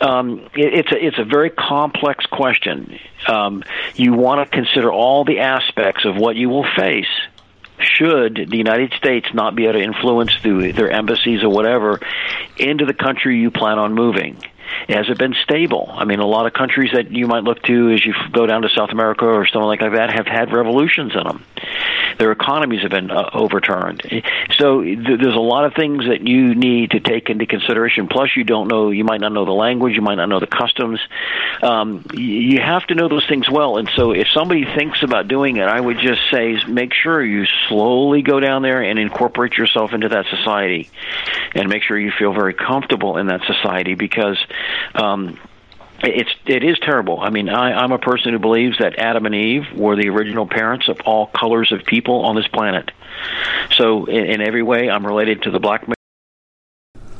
[0.00, 2.98] um, it, it's a it's a very complex question.
[3.26, 7.08] Um, you want to consider all the aspects of what you will face
[7.80, 11.98] should the United States not be able to influence through their embassies or whatever
[12.58, 14.36] into the country you plan on moving
[14.88, 15.88] has it been stable?
[15.92, 18.62] I mean, a lot of countries that you might look to as you go down
[18.62, 21.44] to South America or something like that have had revolutions in them.
[22.18, 24.02] Their economies have been uh, overturned.
[24.58, 28.08] So th- there's a lot of things that you need to take into consideration.
[28.08, 30.46] Plus, you don't know, you might not know the language, you might not know the
[30.46, 31.00] customs.
[31.62, 33.78] Um, you have to know those things well.
[33.78, 37.46] And so if somebody thinks about doing it, I would just say make sure you
[37.68, 40.90] slowly go down there and incorporate yourself into that society
[41.54, 44.38] and make sure you feel very comfortable in that society because
[44.94, 45.38] um,
[46.02, 47.20] it's it is terrible.
[47.20, 50.46] I mean, I, I'm a person who believes that Adam and Eve were the original
[50.46, 52.90] parents of all colors of people on this planet.
[53.72, 55.86] So, in, in every way, I'm related to the black.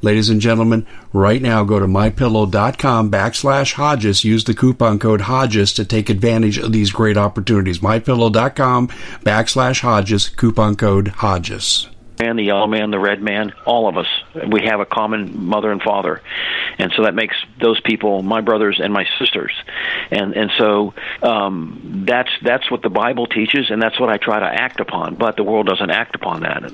[0.00, 4.24] Ladies and gentlemen, right now go to mypillow.com backslash Hodges.
[4.24, 7.80] Use the coupon code Hodges to take advantage of these great opportunities.
[7.80, 8.88] Mypillow.com
[9.24, 11.88] backslash Hodges, coupon code Hodges
[12.18, 14.06] man, the yellow man, the red man, all of us.
[14.50, 16.22] We have a common mother and father,
[16.78, 19.52] and so that makes those people my brothers and my sisters,
[20.10, 24.40] and and so um, that's that's what the Bible teaches, and that's what I try
[24.40, 25.14] to act upon.
[25.14, 26.70] But the world doesn't act upon that;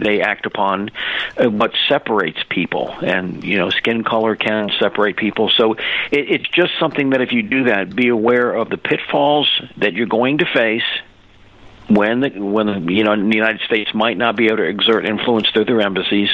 [0.00, 0.90] they act upon
[1.36, 5.50] uh, what separates people, and you know, skin color can separate people.
[5.56, 9.48] So it, it's just something that if you do that, be aware of the pitfalls
[9.78, 10.82] that you're going to face
[11.88, 15.48] when the, when you know the United States might not be able to exert influence
[15.50, 16.28] through their embassies,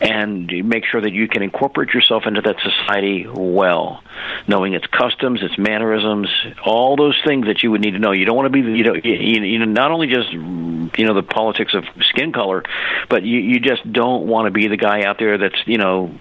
[0.00, 4.02] and make sure that you can incorporate yourself into that society well,
[4.48, 6.28] knowing its customs, its mannerisms,
[6.64, 8.12] all those things that you would need to know.
[8.12, 11.14] You don't want to be you know you, you know not only just you know
[11.14, 12.64] the politics of skin color,
[13.08, 16.12] but you you just don't want to be the guy out there that's you know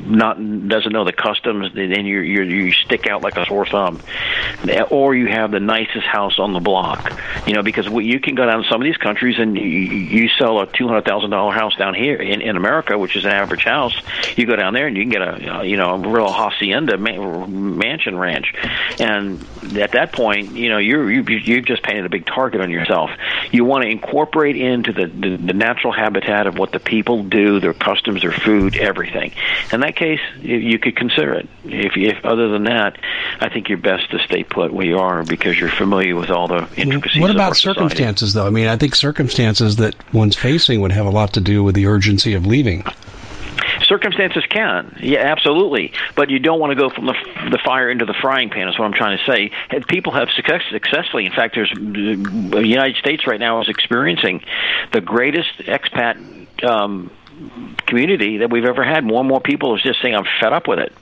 [0.00, 0.36] not
[0.68, 4.00] doesn't know the customs and you you you stick out like a sore thumb,
[4.90, 7.12] or you have the nicest house on the block,
[7.46, 10.28] you know because you can go down to some of these countries and you, you
[10.38, 13.30] sell a two hundred thousand dollar house down here in, in America, which is an
[13.30, 13.94] average house.
[14.36, 16.98] You go down there and you can get a uh, you know a real hacienda
[16.98, 18.54] mansion ranch,
[18.98, 19.44] and
[19.76, 23.10] at that point, you know you're you, you've just painted a big target on yourself.
[23.50, 27.60] You want to incorporate into the, the the natural habitat of what the people do,
[27.60, 29.32] their customs, their food, everything.
[29.72, 31.48] In that case, you, you could consider it.
[31.64, 32.98] If, if other than that,
[33.40, 36.48] I think you're best to stay put where you are because you're familiar with all
[36.48, 37.20] the intricacies.
[37.20, 37.83] What about circumstances,
[38.34, 38.46] though.
[38.46, 41.74] I mean, I think circumstances that one's facing would have a lot to do with
[41.74, 42.84] the urgency of leaving.
[43.82, 44.96] Circumstances can.
[45.00, 45.92] Yeah absolutely.
[46.16, 47.14] But you don't want to go from the,
[47.50, 49.50] the fire into the frying pan is what i'm trying to say.
[49.88, 54.42] People have success, successfully in fact there's the united states right now is experiencing
[54.92, 57.10] the greatest expat um,
[57.86, 59.04] community that we've ever had.
[59.04, 60.92] More and more people are just saying i'm fed up with it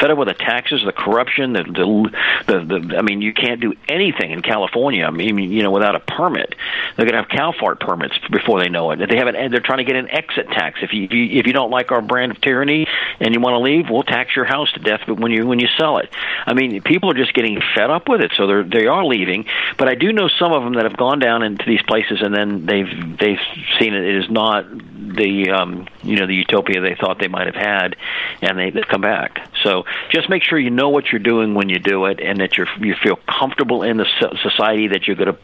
[0.00, 2.10] fed up with the taxes, the corruption, the, the
[2.46, 2.96] the the.
[2.98, 5.04] I mean, you can't do anything in California.
[5.04, 6.54] I mean, you know, without a permit.
[6.96, 9.08] They're going to have CalFart permits before they know it.
[9.08, 10.80] They have an, they're trying to get an exit tax.
[10.82, 12.86] If you if you don't like our brand of tyranny
[13.20, 15.00] and you want to leave, we'll tax your house to death.
[15.06, 16.10] But when you when you sell it,
[16.46, 19.46] I mean, people are just getting fed up with it, so they're they are leaving.
[19.76, 22.34] But I do know some of them that have gone down into these places and
[22.34, 23.38] then they've they've
[23.78, 27.46] seen it, it is not the um, you know the utopia they thought they might
[27.46, 27.96] have had,
[28.42, 29.48] and they, they've come back.
[29.64, 32.56] So just make sure you know what you're doing when you do it, and that
[32.56, 34.06] you you feel comfortable in the
[34.42, 35.38] society that you're going to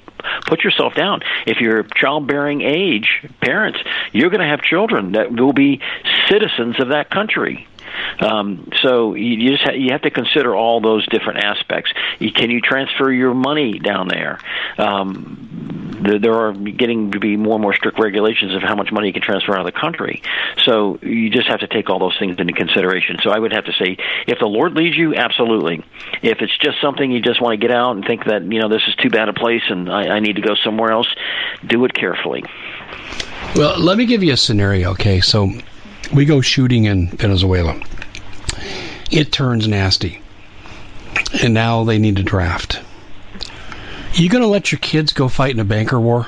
[0.46, 1.20] put yourself down.
[1.46, 3.78] If you're childbearing age parents,
[4.12, 5.80] you're going to have children that will be
[6.28, 7.66] citizens of that country.
[8.20, 11.92] Um, so you just ha- you have to consider all those different aspects.
[12.18, 14.38] You, can you transfer your money down there?
[14.78, 18.90] Um, there, there are getting to be more and more strict regulations of how much
[18.92, 20.22] money you can transfer out of the country.
[20.64, 23.16] So you just have to take all those things into consideration.
[23.22, 25.84] So I would have to say, if the Lord leads you, absolutely.
[26.22, 28.68] If it's just something you just want to get out and think that you know
[28.68, 31.08] this is too bad a place and I, I need to go somewhere else,
[31.66, 32.44] do it carefully.
[33.56, 34.90] Well, let me give you a scenario.
[34.92, 35.50] Okay, so
[36.12, 37.80] we go shooting in Venezuela.
[39.10, 40.22] It turns nasty.
[41.42, 42.80] And now they need to draft.
[44.14, 46.26] You going to let your kids go fight in a banker war?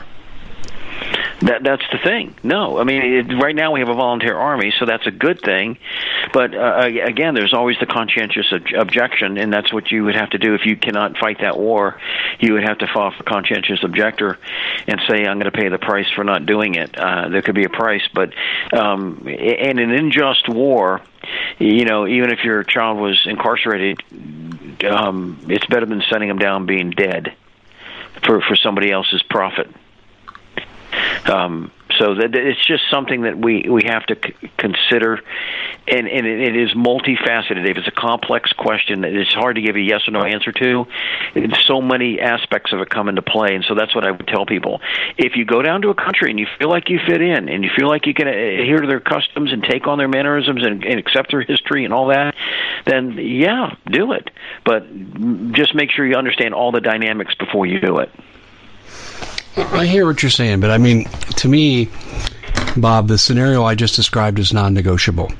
[1.43, 2.37] That that's the thing.
[2.45, 5.41] No, I mean it, right now we have a volunteer army, so that's a good
[5.41, 5.77] thing.
[6.33, 10.31] But uh, again, there's always the conscientious ob- objection, and that's what you would have
[10.31, 12.01] to do if you cannot fight that war.
[12.39, 14.39] You would have to file for conscientious objector
[14.87, 17.57] and say, "I'm going to pay the price for not doing it." Uh, there could
[17.57, 18.33] be a price, but
[18.73, 21.01] um, in an unjust war,
[21.59, 24.01] you know, even if your child was incarcerated,
[24.85, 27.35] um, it's better than sending them down being dead
[28.25, 29.69] for for somebody else's profit.
[31.33, 35.21] Um, so that it's just something that we we have to c- consider,
[35.87, 37.69] and and it is multifaceted.
[37.69, 40.87] If it's a complex question, it's hard to give a yes or no answer to.
[41.61, 44.47] so many aspects of it come into play, and so that's what I would tell
[44.47, 44.81] people.
[45.19, 47.65] If you go down to a country and you feel like you fit in, and
[47.65, 50.85] you feel like you can adhere to their customs and take on their mannerisms and,
[50.85, 52.35] and accept their history and all that,
[52.87, 54.31] then yeah, do it.
[54.65, 54.87] But
[55.53, 58.11] just make sure you understand all the dynamics before you do it.
[59.57, 61.05] I hear what you're saying, but I mean,
[61.37, 61.89] to me,
[62.77, 65.31] Bob, the scenario I just described is non-negotiable.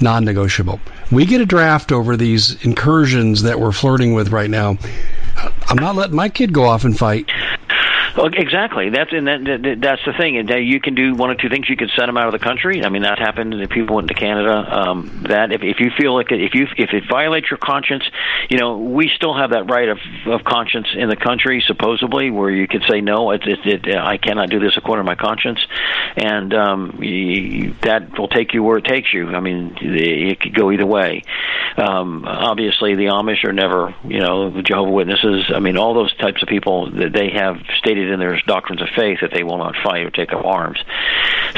[0.00, 0.80] Non-negotiable.
[1.10, 4.76] We get a draft over these incursions that we're flirting with right now.
[5.68, 7.30] I'm not letting my kid go off and fight.
[8.18, 8.90] Well, exactly.
[8.90, 10.38] That's and that, that's the thing.
[10.38, 11.68] And you can do one or two things.
[11.68, 12.84] You can send them out of the country.
[12.84, 13.54] I mean, that happened.
[13.54, 16.66] If people went to Canada, um, that if, if you feel like it, if you
[16.76, 18.02] if it violates your conscience,
[18.50, 22.50] you know, we still have that right of of conscience in the country, supposedly, where
[22.50, 25.60] you could say no, it, it, it I cannot do this according to my conscience,
[26.16, 29.28] and um, you, that will take you where it takes you.
[29.28, 31.22] I mean, it could go either way.
[31.76, 35.52] Um, obviously, the Amish are never, you know, the Jehovah Witnesses.
[35.54, 38.88] I mean, all those types of people that they have stated in their doctrines of
[38.96, 40.78] faith that they will not fight or take up arms.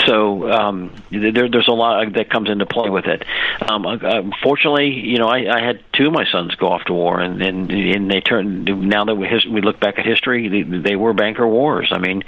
[0.06, 3.24] So um, there, there's a lot that comes into play with it.
[3.60, 6.92] Um, uh, fortunately, you know, I, I had two of my sons go off to
[6.92, 8.64] war, and and, and they turned.
[8.88, 11.90] Now that we, his, we look back at history, they, they were banker wars.
[11.92, 12.22] I mean,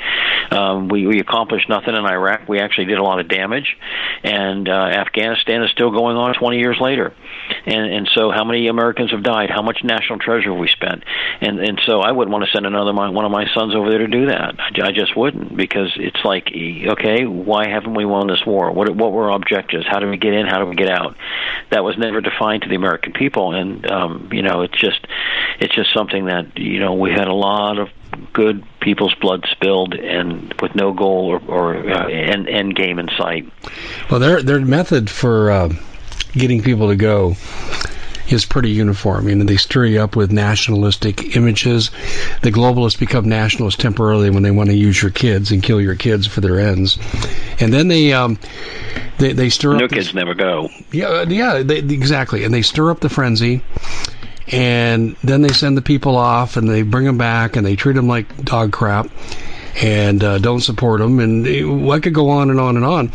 [0.50, 2.48] um, we we accomplished nothing in Iraq.
[2.48, 3.76] We actually did a lot of damage,
[4.22, 7.14] and uh, Afghanistan is still going on 20 years later.
[7.66, 9.50] And and so, how many Americans have died?
[9.50, 11.04] How much national treasure have we spent?
[11.40, 13.90] And and so, I wouldn't want to send another my, one of my sons over
[13.90, 14.54] there to do that.
[14.58, 18.70] I, I just wouldn't because it's like, okay, why haven't we won this war?
[18.70, 19.86] What what were our objectives?
[19.86, 20.46] How do we get in?
[20.46, 21.16] How do we get out?
[21.70, 25.04] That was never defined to the American people, and um, you know, it's just
[25.58, 27.88] it's just something that you know we had a lot of
[28.32, 33.08] good people's blood spilled and with no goal or, or uh, end, end game in
[33.16, 33.50] sight.
[34.10, 35.72] Well, their their method for uh,
[36.32, 37.34] getting people to go
[38.28, 39.28] is pretty uniform.
[39.28, 41.90] You know, they stir you up with nationalistic images.
[42.42, 45.94] The globalists become nationalists temporarily when they want to use your kids and kill your
[45.94, 46.98] kids for their ends,
[47.60, 48.38] and then they um,
[49.18, 49.90] they they stir no up.
[49.90, 50.68] No kids never go.
[50.90, 53.62] Yeah, uh, yeah, they, exactly, and they stir up the frenzy.
[54.48, 57.94] And then they send the people off, and they bring them back, and they treat
[57.94, 59.08] them like dog crap
[59.80, 61.18] and uh, don't support them.
[61.20, 61.46] And
[61.90, 63.12] I could go on and on and on.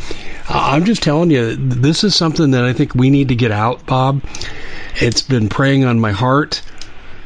[0.50, 3.86] I'm just telling you, this is something that I think we need to get out,
[3.86, 4.24] Bob.
[4.96, 6.62] It's been preying on my heart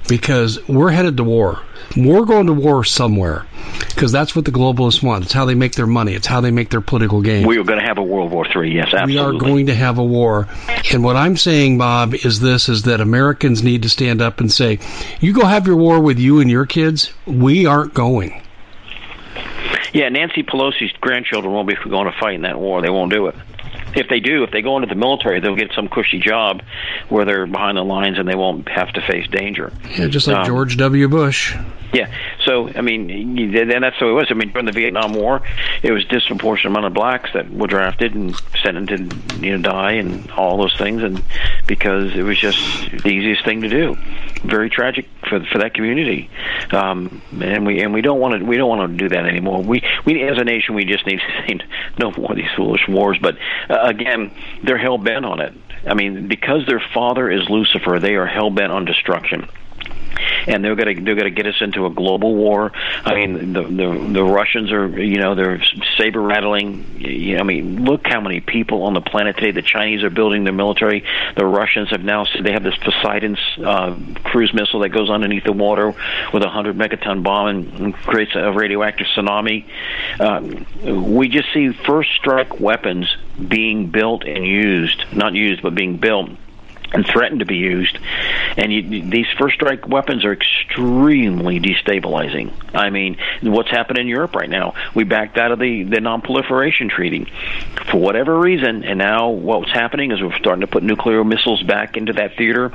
[0.08, 1.62] because we're headed to war.
[1.96, 3.46] We're going to war somewhere
[3.90, 5.26] because that's what the globalists want.
[5.26, 6.14] It's how they make their money.
[6.14, 7.46] It's how they make their political gain.
[7.46, 8.74] We are going to have a World War III.
[8.74, 9.16] Yes, absolutely.
[9.16, 10.48] We are going to have a war.
[10.92, 14.52] And what I'm saying, Bob, is this: is that Americans need to stand up and
[14.52, 14.80] say,
[15.20, 17.12] "You go have your war with you and your kids.
[17.26, 18.42] We aren't going."
[19.94, 22.82] Yeah, Nancy Pelosi's grandchildren won't be going to fight in that war.
[22.82, 23.36] They won't do it
[23.96, 26.62] if they do, if they go into the military, they'll get some cushy job
[27.10, 29.72] where they're behind the lines and they won't have to face danger.
[29.98, 31.08] Yeah, just like um, George W.
[31.08, 31.56] Bush.
[31.94, 32.14] Yeah.
[32.46, 34.28] So I mean, and that's how it was.
[34.30, 35.42] I mean, during the Vietnam War,
[35.84, 39.94] it was disproportionate amount of blacks that were drafted and sent to you know die
[39.94, 41.22] and all those things, and
[41.68, 42.58] because it was just
[42.92, 43.98] the easiest thing to do.
[44.44, 46.30] Very tragic for for that community,
[46.72, 49.62] um, and we and we don't want to we don't want to do that anymore.
[49.62, 51.60] We we as a nation we just need to say
[52.00, 53.20] no more of these foolish wars.
[53.22, 53.38] But
[53.70, 54.32] uh, again,
[54.64, 55.54] they're hell bent on it.
[55.86, 59.48] I mean, because their father is Lucifer, they are hell bent on destruction
[60.48, 62.72] and they're going to they're going to get us into a global war.
[63.04, 65.62] I mean, the the, the Russians are you know they're
[65.98, 67.00] saber rattling.
[67.00, 69.52] You know, I mean, look how many people on the planet today.
[69.52, 71.04] The Chinese are building their military.
[71.36, 75.54] The Russians have now they have this Poseidon uh, cruise missile that goes underneath the
[75.54, 75.94] water
[76.34, 79.66] with a hundred megaton bomb and creates a radioactive tsunami.
[80.20, 83.16] Um, we just see first strike weapons
[83.48, 86.30] being built and used, not used, but being built
[86.94, 87.98] and threaten to be used.
[88.58, 92.54] And you, these first strike weapons are extremely destabilizing.
[92.74, 94.74] I mean, what's happened in Europe right now?
[94.94, 97.32] We backed out of the, the non-proliferation treaty
[97.90, 101.98] for whatever reason, and now what's happening is we're starting to put nuclear missiles back
[101.98, 102.72] into that theater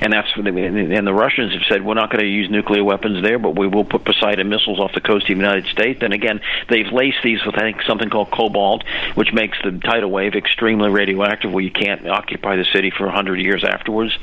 [0.00, 3.22] and that's the, and the Russians have said we're not going to use nuclear weapons
[3.22, 6.00] there, but we will put Poseidon missiles off the coast of the United States.
[6.02, 10.10] And again, they've laced these with I think something called cobalt, which makes the tidal
[10.10, 14.16] wave extremely radioactive, where you can't occupy the city for 100 years afterwards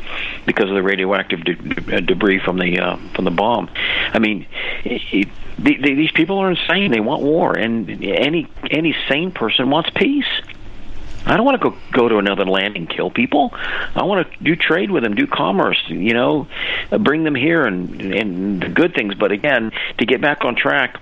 [0.46, 3.70] because of the radioactive de- debris from the uh, from the bomb.
[4.14, 4.48] I mean.
[4.84, 5.30] It,
[5.60, 6.92] these people are insane.
[6.92, 10.28] They want war, and any any sane person wants peace.
[11.28, 13.54] I don't want to go go to another land and kill people.
[13.54, 16.48] I want to do trade with them, do commerce, you know,
[17.00, 19.16] bring them here and and the good things.
[19.16, 21.02] But again, to get back on track,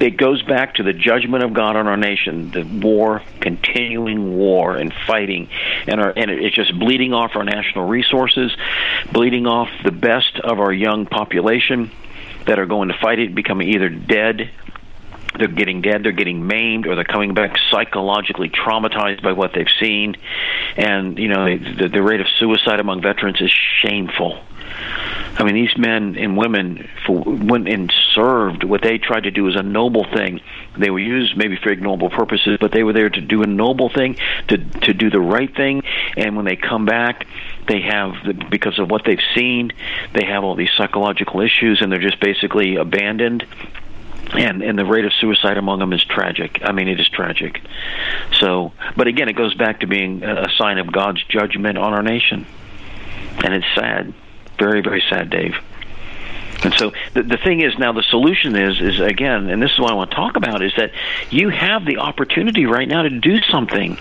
[0.00, 4.76] it goes back to the judgment of God on our nation, the war, continuing war
[4.76, 5.48] and fighting,
[5.86, 8.56] and our and it's just bleeding off our national resources,
[9.12, 11.90] bleeding off the best of our young population
[12.46, 14.50] that are going to fight it, becoming either dead
[15.40, 19.66] they're getting dead, they're getting maimed, or they're coming back psychologically traumatized by what they've
[19.80, 20.16] seen.
[20.76, 23.50] And, you know, the, the rate of suicide among veterans is
[23.82, 24.40] shameful.
[25.36, 28.64] I mean, these men and women for, went and served.
[28.64, 30.40] What they tried to do was a noble thing.
[30.76, 33.88] They were used maybe for ignoble purposes, but they were there to do a noble
[33.88, 34.16] thing,
[34.48, 35.82] to to do the right thing.
[36.16, 37.26] And when they come back,
[37.68, 38.14] they have
[38.50, 39.72] because of what they've seen,
[40.12, 43.46] they have all these psychological issues, and they're just basically abandoned
[44.32, 46.60] and and the rate of suicide among them is tragic.
[46.62, 47.60] I mean, it is tragic.
[48.38, 52.02] So, but again, it goes back to being a sign of God's judgment on our
[52.02, 52.46] nation,
[53.42, 54.12] and it's sad,
[54.58, 55.56] very very sad, Dave.
[56.62, 59.78] And so the, the thing is now the solution is is again, and this is
[59.78, 60.92] what I want to talk about is that
[61.30, 63.98] you have the opportunity right now to do something.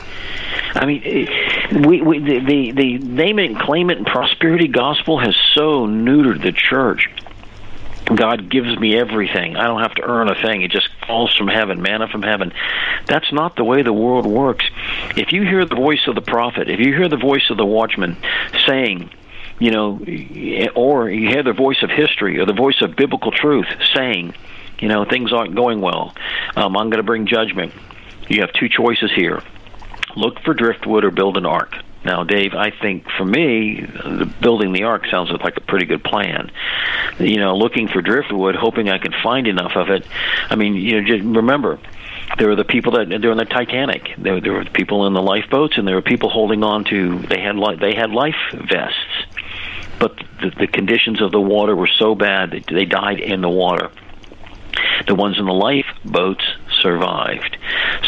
[0.75, 4.67] I mean, eh, we, we the, the the name it and claim it and prosperity
[4.67, 7.09] gospel has so neutered the church.
[8.16, 9.55] God gives me everything.
[9.55, 10.62] I don't have to earn a thing.
[10.62, 12.51] It just falls from heaven, manna from heaven.
[13.07, 14.66] That's not the way the world works.
[15.16, 17.66] If you hear the voice of the prophet, if you hear the voice of the
[17.66, 18.18] watchman
[18.66, 19.12] saying,
[19.60, 19.99] you know,
[20.76, 24.34] or you hear the voice of history or the voice of biblical truth saying,
[24.80, 26.16] you know, things aren't going well.
[26.55, 27.74] Um, I'm going to bring judgment.
[28.28, 29.43] You have two choices here
[30.16, 31.76] look for driftwood or build an ark.
[32.06, 33.86] Now, Dave, I think for me,
[34.41, 36.52] building the ark sounds like a pretty good plan.
[37.20, 40.06] You know, looking for driftwood, hoping I can find enough of it.
[40.50, 41.80] I mean, you know, just remember,
[42.38, 44.14] there were the people that they're in the Titanic.
[44.18, 47.20] There, there were people in the lifeboats, and there were people holding on to.
[47.20, 49.26] They had li- they had life vests
[50.00, 53.50] but the, the conditions of the water were so bad that they died in the
[53.50, 53.91] water.
[55.08, 56.45] The ones in the lifeboats
[56.82, 57.58] survived.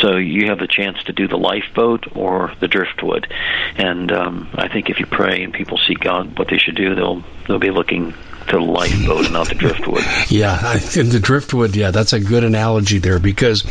[0.01, 3.31] So you have the chance to do the lifeboat or the driftwood.
[3.75, 6.95] And um, I think if you pray and people seek God what they should do,
[6.95, 8.13] they'll they'll be looking
[8.47, 10.03] to the lifeboat and not the driftwood.
[10.29, 11.75] yeah, the driftwood.
[11.75, 13.63] Yeah, that's a good analogy there because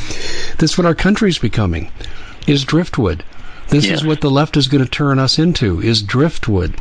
[0.59, 1.91] this is what our country's becoming
[2.47, 3.25] is driftwood.
[3.69, 4.01] This yes.
[4.01, 6.77] is what the left is going to turn us into is driftwood.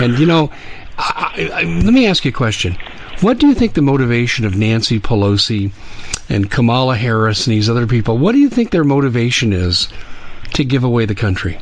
[0.00, 0.50] And you know,
[0.98, 2.76] I, I, let me ask you a question.
[3.20, 5.70] What do you think the motivation of Nancy Pelosi
[6.28, 8.18] and Kamala Harris and these other people?
[8.18, 9.88] What do you think their motivation is
[10.54, 11.58] to give away the country?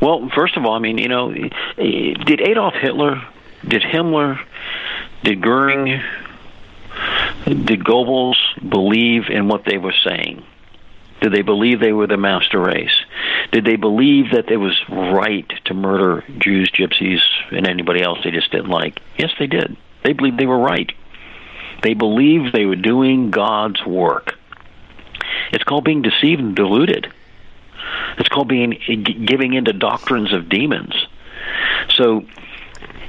[0.00, 3.22] Well, first of all, I mean, you know, did Adolf Hitler,
[3.66, 4.38] did Himmler,
[5.24, 6.02] did Goering,
[7.44, 8.36] did Goebbels
[8.68, 10.44] believe in what they were saying?
[11.20, 12.94] Did they believe they were the master race?
[13.52, 17.20] Did they believe that it was right to murder Jews, gypsies,
[17.50, 19.00] and anybody else they just didn't like?
[19.16, 19.76] Yes, they did.
[20.04, 20.92] They believed they were right.
[21.86, 24.34] They believed they were doing God's work.
[25.52, 27.06] It's called being deceived and deluded.
[28.18, 28.76] It's called being
[29.24, 30.92] giving into doctrines of demons.
[31.90, 32.24] So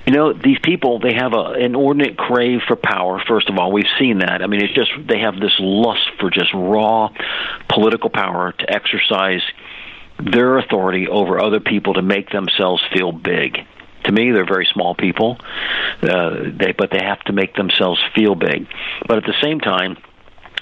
[0.06, 3.72] you know, these people, they have a, an inordinate crave for power, first of all.
[3.72, 4.44] We've seen that.
[4.44, 7.10] I mean, it's just, they have this lust for just raw
[7.68, 9.42] political power to exercise
[10.20, 13.66] their authority over other people to make themselves feel big.
[14.08, 15.38] To me, they're very small people,
[16.02, 18.68] uh, they, but they have to make themselves feel big.
[19.08, 19.98] But at the same time,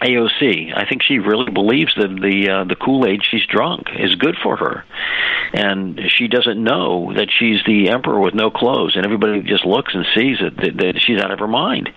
[0.01, 0.75] AOC.
[0.75, 4.35] I think she really believes that the uh, the Kool Aid she's drunk is good
[4.43, 4.83] for her,
[5.53, 9.93] and she doesn't know that she's the emperor with no clothes, and everybody just looks
[9.95, 11.89] and sees it that, that she's out of her mind.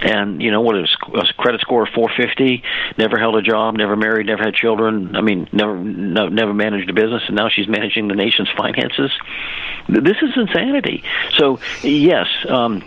[0.00, 2.62] And you know what is a credit score of 450,
[2.98, 5.16] never held a job, never married, never had children.
[5.16, 9.10] I mean, never no, never managed a business, and now she's managing the nation's finances.
[9.88, 11.02] This is insanity.
[11.36, 12.26] So yes.
[12.48, 12.84] um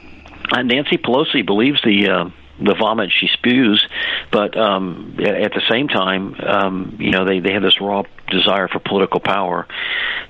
[0.51, 2.30] Nancy Pelosi believes the uh,
[2.62, 3.86] the vomit she spews,
[4.32, 8.68] but um, at the same time, um, you know, they they have this raw desire
[8.68, 9.68] for political power,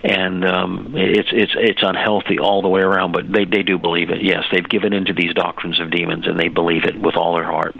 [0.04, 3.12] and um, it's it's it's unhealthy all the way around.
[3.12, 4.22] But they they do believe it.
[4.22, 7.46] Yes, they've given into these doctrines of demons, and they believe it with all their
[7.46, 7.76] heart.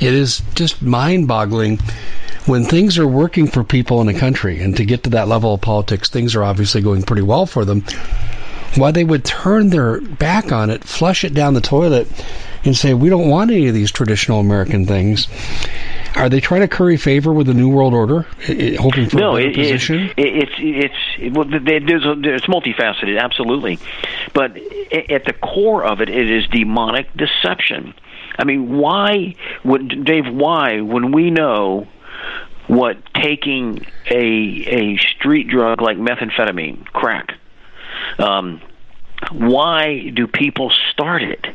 [0.00, 1.78] It is just mind-boggling
[2.46, 5.54] when things are working for people in a country, and to get to that level
[5.54, 7.84] of politics, things are obviously going pretty well for them.
[8.74, 12.08] Why they would turn their back on it, flush it down the toilet,
[12.64, 15.28] and say, we don't want any of these traditional American things.
[16.16, 18.22] Are they trying to curry favor with the New World Order,
[18.78, 20.10] hoping for no, a it, position?
[20.16, 23.78] It, it's it's it, well, there's a, it's multifaceted, absolutely,
[24.32, 27.92] but at the core of it, it is demonic deception.
[28.38, 30.26] I mean, why would Dave?
[30.26, 31.86] Why, when we know
[32.66, 37.34] what taking a a street drug like methamphetamine, crack,
[38.18, 38.60] um,
[39.32, 41.46] why do people start it?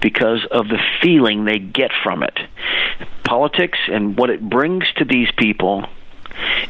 [0.00, 2.38] because of the feeling they get from it.
[3.24, 5.84] Politics and what it brings to these people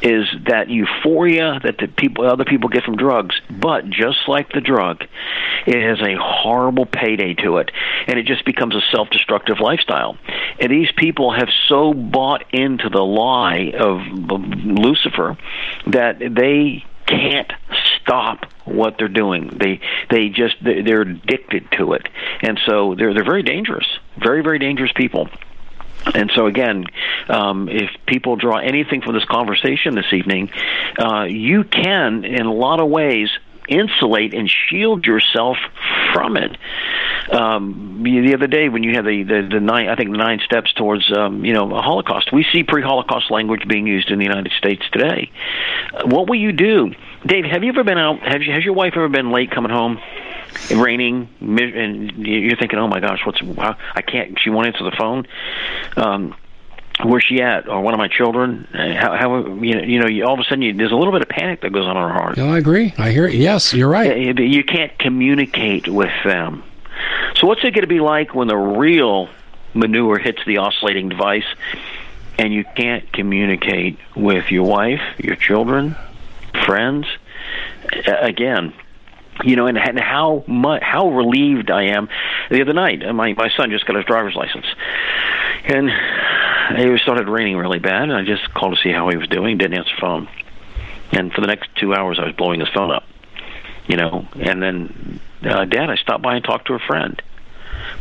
[0.01, 4.63] is that euphoria that the people other people get from drugs but just like the
[4.63, 5.05] drug
[5.67, 7.71] it has a horrible payday to it
[8.07, 10.17] and it just becomes a self-destructive lifestyle
[10.59, 14.01] and these people have so bought into the lie of,
[14.65, 15.37] lucifer
[15.87, 17.53] that they can't
[18.09, 19.49] stop what they're doing.
[19.61, 19.81] They
[20.11, 22.09] they just they're addicted to it,
[22.41, 23.87] and so they're they're very dangerous,
[24.17, 25.29] very very dangerous people.
[26.15, 26.85] And so, again,
[27.29, 30.51] um, if people draw anything from this conversation this evening,
[30.99, 33.29] uh, you can, in a lot of ways,
[33.69, 35.57] insulate and shield yourself
[36.13, 36.57] from it.
[37.31, 40.73] Um, the other day, when you had the, the, the nine, I think nine steps
[40.73, 44.53] towards um, you know a Holocaust, we see pre-Holocaust language being used in the United
[44.53, 45.31] States today.
[46.05, 46.95] What will you do,
[47.27, 47.45] Dave?
[47.45, 48.21] Have you ever been out?
[48.21, 50.01] Have you, has your wife ever been late coming home?
[50.71, 53.41] raining, and you're thinking, "Oh my gosh, what's?
[53.95, 55.27] I can't." She won't answer the phone.
[55.97, 56.35] Um,
[57.05, 57.69] where's she at?
[57.69, 58.67] Or one of my children?
[58.73, 59.83] Uh, how, how you know?
[59.83, 61.73] You know, you, all of a sudden, you, there's a little bit of panic that
[61.73, 62.37] goes on in our heart.
[62.37, 62.95] No, I agree.
[62.99, 63.27] I hear.
[63.27, 63.35] It.
[63.35, 64.39] Yes, you're right.
[64.39, 66.63] You can't communicate with them.
[67.37, 69.29] So, what's it going to be like when the real
[69.75, 71.47] manure hits the oscillating device,
[72.39, 75.97] and you can't communicate with your wife, your children,
[76.65, 77.07] friends?
[78.07, 78.75] Again,
[79.45, 82.09] you know, and, and how much how relieved I am.
[82.51, 84.67] The other night, uh, my my son just got his driver's license,
[85.65, 85.91] and
[86.77, 88.05] it started raining really bad.
[88.05, 89.59] And I just called to see how he was doing.
[89.59, 90.29] Didn't answer the phone,
[91.13, 93.05] and for the next two hours, I was blowing his phone up.
[93.87, 97.21] You know, and then uh, Dad, I stopped by and talked to a friend,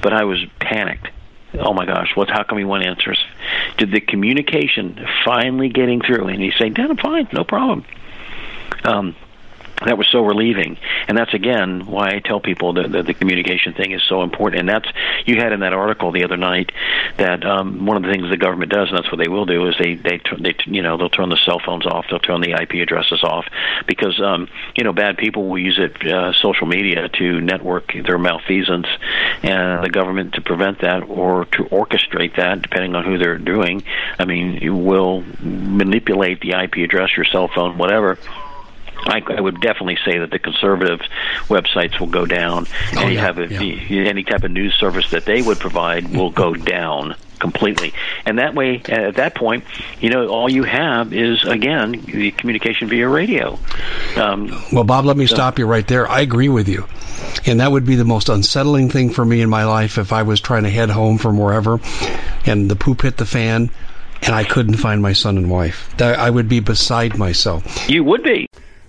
[0.01, 1.07] but I was panicked.
[1.53, 2.30] Oh my gosh, what?
[2.30, 3.15] How come he won't answer?
[3.78, 6.28] Did the communication finally getting through?
[6.28, 7.86] And he's saying, Dad, I'm fine, no problem.
[8.84, 9.15] Um,
[9.86, 10.78] that was so relieving.
[11.07, 14.61] And that's again why i tell people that the, the communication thing is so important.
[14.61, 14.89] And that's
[15.25, 16.71] you had in that article the other night
[17.17, 19.67] that um, one of the things the government does and that's what they will do
[19.67, 22.05] is they they they you know they'll turn the cell phones off.
[22.09, 23.45] They'll turn the ip addresses off
[23.86, 28.17] because um, you know bad people will use it uh, social media to network their
[28.17, 28.88] malfeasance
[29.43, 33.84] and the government to prevent that or to orchestrate that depending on who they're doing.
[34.17, 38.17] I mean you will manipulate the ip address your cell phone whatever
[39.06, 41.00] I, I would definitely say that the conservative
[41.48, 42.68] websites will go down.
[42.95, 44.10] Oh, any yeah, type of yeah.
[44.10, 47.93] any type of news service that they would provide will go down completely.
[48.26, 49.64] And that way, at that point,
[50.02, 53.60] you know, all you have is again the communication via radio.
[54.16, 56.10] Um, Well, Bob, let me So- stop you right there.
[56.10, 56.86] I agree with you.
[57.45, 60.24] And that would be the most unsettling thing for me in my life if I
[60.24, 61.80] was trying to head home from wherever
[62.45, 63.70] and the poop hit the fan
[64.24, 65.93] and I couldn't find my son and wife.
[66.02, 67.88] I would be beside myself.
[67.88, 68.47] you would be.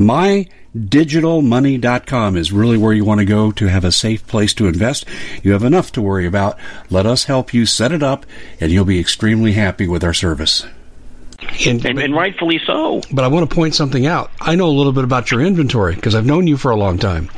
[0.00, 5.04] MyDigitalMoney.com is really where you want to go to have a safe place to invest.
[5.42, 6.58] You have enough to worry about.
[6.88, 8.24] Let us help you set it up,
[8.60, 10.64] and you'll be extremely happy with our service.
[11.66, 13.02] And, and rightfully so.
[13.12, 14.30] But I want to point something out.
[14.40, 16.96] I know a little bit about your inventory because I've known you for a long
[16.98, 17.28] time.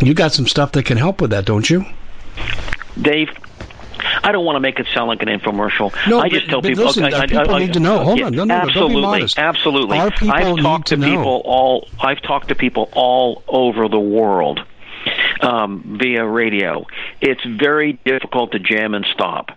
[0.00, 1.84] You got some stuff that can help with that, don't you?
[3.02, 3.30] Dave,
[4.22, 5.94] I don't want to make it sound like an infomercial.
[6.08, 6.84] No, I just but- tell but people.
[6.84, 8.04] listen, I, I, people I, need to know.
[8.04, 8.32] Hold yeah, on.
[8.32, 9.98] No, no, no, don't be absolutely, absolutely.
[9.98, 11.06] Our people I've talked to know.
[11.06, 11.88] people all.
[12.00, 14.60] I've talked to people all over the world
[15.40, 16.86] um, via radio.
[17.20, 19.50] It's very difficult to jam and stop.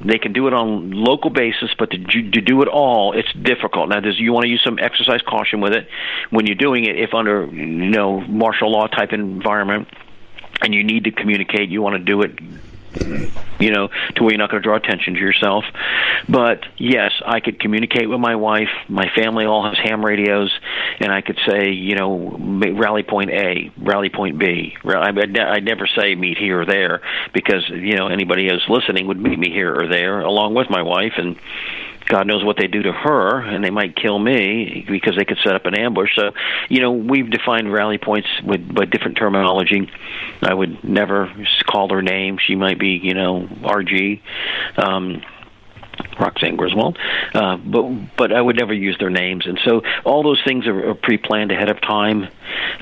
[0.00, 3.88] They can do it on local basis, but to, to do it all, it's difficult.
[3.88, 5.88] Now, you want to use some exercise caution with it
[6.30, 6.96] when you're doing it.
[6.96, 9.88] If under you know martial law type environment,
[10.60, 12.38] and you need to communicate, you want to do it
[13.58, 15.64] you know, to where you're not going to draw attention to yourself.
[16.28, 18.68] But yes, I could communicate with my wife.
[18.88, 20.52] My family all has ham radios,
[21.00, 24.76] and I could say, you know, rally point A, rally point B.
[24.84, 27.02] I- never say meet here or there
[27.34, 30.82] because you know anybody who's listening would meet me here or there along with my
[30.82, 31.36] wife and.
[32.08, 35.38] God knows what they do to her, and they might kill me because they could
[35.44, 36.14] set up an ambush.
[36.16, 36.32] So,
[36.68, 39.90] you know, we've defined rally points with by different terminology.
[40.42, 41.32] I would never
[41.66, 42.38] call her name.
[42.38, 44.20] She might be, you know, RG.
[44.76, 45.22] Um,
[46.18, 46.98] Roxanne Griswold,
[47.34, 50.90] uh, but but I would never use their names, and so all those things are,
[50.90, 52.28] are pre-planned ahead of time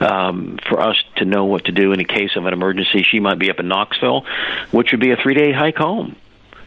[0.00, 3.02] um, for us to know what to do in a case of an emergency.
[3.02, 4.26] She might be up in Knoxville,
[4.70, 6.16] which would be a three-day hike home.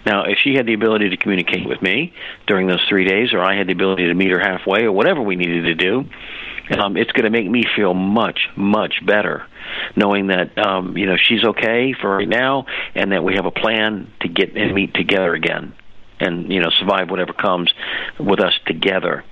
[0.05, 2.13] Now, if she had the ability to communicate with me
[2.47, 5.21] during those three days, or I had the ability to meet her halfway, or whatever
[5.21, 6.05] we needed to do,
[6.77, 9.45] um, it's going to make me feel much, much better
[9.95, 13.51] knowing that um, you know she's okay for right now, and that we have a
[13.51, 15.73] plan to get and meet together again,
[16.19, 17.71] and you know survive whatever comes
[18.19, 19.23] with us together.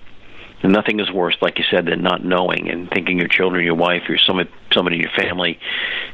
[0.63, 3.75] And nothing is worse, like you said, than not knowing and thinking your children, your
[3.75, 5.59] wife, or somebody, somebody in your family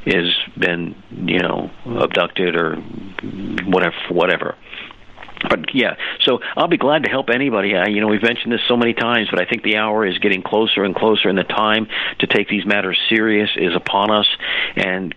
[0.06, 4.54] has been, you know, abducted or whatever, whatever.
[5.48, 7.76] But yeah, so I'll be glad to help anybody.
[7.76, 10.18] I, you know, we've mentioned this so many times, but I think the hour is
[10.18, 11.88] getting closer and closer, and the time
[12.20, 14.26] to take these matters serious is upon us.
[14.76, 15.14] And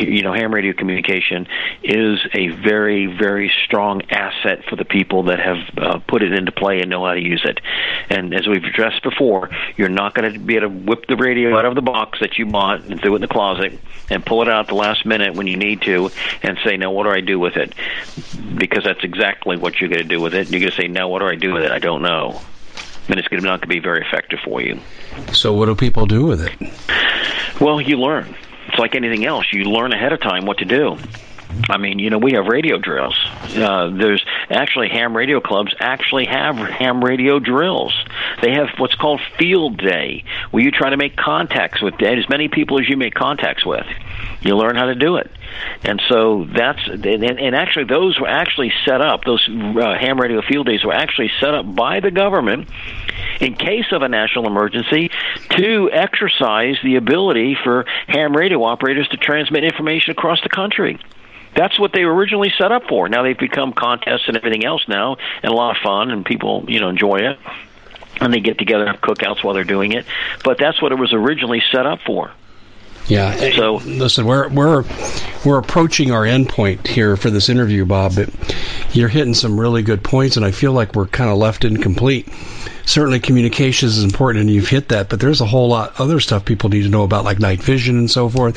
[0.00, 1.46] you know, ham radio communication
[1.82, 6.52] is a very, very strong asset for the people that have uh, put it into
[6.52, 7.60] play and know how to use it.
[8.10, 11.56] And as we've addressed before, you're not going to be able to whip the radio
[11.58, 13.78] out of the box that you bought and threw it in the closet
[14.10, 16.10] and pull it out at the last minute when you need to
[16.42, 17.74] and say, "Now, what do I do with it?"
[18.56, 20.50] Because that's exactly what you're going to do with it.
[20.50, 21.70] You're going to say, "No, what do I do with it?
[21.70, 22.40] I don't know."
[23.08, 24.80] And it's going to not going to be very effective for you.
[25.32, 26.52] So, what do people do with it?
[27.60, 28.34] Well, you learn.
[28.68, 29.46] It's like anything else.
[29.52, 30.96] You learn ahead of time what to do.
[31.68, 33.14] I mean, you know, we have radio drills.
[33.54, 37.94] Uh, there's actually ham radio clubs actually have ham radio drills.
[38.40, 42.48] They have what's called field day, where you try to make contacts with as many
[42.48, 43.86] people as you make contacts with.
[44.40, 45.30] You learn how to do it,
[45.84, 49.24] and so that's and, and actually those were actually set up.
[49.24, 52.68] Those uh, ham radio field days were actually set up by the government
[53.40, 55.10] in case of a national emergency
[55.50, 60.98] to exercise the ability for ham radio operators to transmit information across the country.
[61.54, 63.08] That's what they were originally set up for.
[63.08, 66.64] Now they've become contests and everything else now, and a lot of fun, and people
[66.68, 67.38] you know enjoy it,
[68.20, 70.06] and they get together and have cookouts while they're doing it.
[70.44, 72.32] But that's what it was originally set up for.
[73.08, 73.34] Yeah.
[73.56, 74.84] So listen, we're we're
[75.44, 78.14] we're approaching our end point here for this interview, Bob.
[78.14, 78.30] But
[78.92, 82.28] you're hitting some really good points, and I feel like we're kind of left incomplete.
[82.84, 85.08] Certainly, communications is important, and you've hit that.
[85.08, 87.96] But there's a whole lot other stuff people need to know about, like night vision
[87.98, 88.56] and so forth.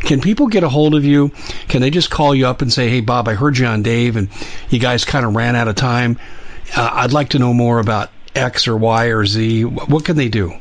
[0.00, 1.30] Can people get a hold of you?
[1.68, 4.16] Can they just call you up and say, "Hey, Bob, I heard you on Dave,
[4.16, 4.28] and
[4.70, 6.18] you guys kind of ran out of time.
[6.76, 10.28] Uh, I'd like to know more about X or Y or Z." What can they
[10.28, 10.54] do?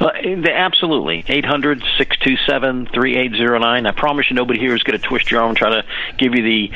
[0.00, 0.10] Uh,
[0.50, 1.24] absolutely.
[1.26, 3.86] 800 627 3809.
[3.86, 5.84] I promise you nobody here is going to twist your arm and try to
[6.18, 6.70] give you the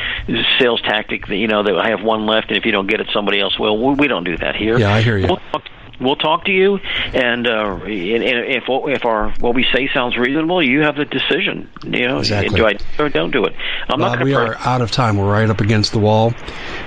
[0.58, 3.00] sales tactic that, you know, that I have one left, and if you don't get
[3.00, 3.78] it, somebody else will.
[3.96, 4.78] We don't do that here.
[4.78, 5.26] Yeah, I hear you.
[5.26, 5.62] We'll
[6.00, 6.78] we'll talk to you,
[7.12, 11.70] and, uh, and if if our what we say sounds reasonable, you have the decision.
[11.84, 12.58] You know, exactly.
[12.58, 13.54] do I or don't do it?
[13.88, 14.24] I'm Bob, not.
[14.24, 15.16] We are out of time.
[15.16, 16.34] We're right up against the wall.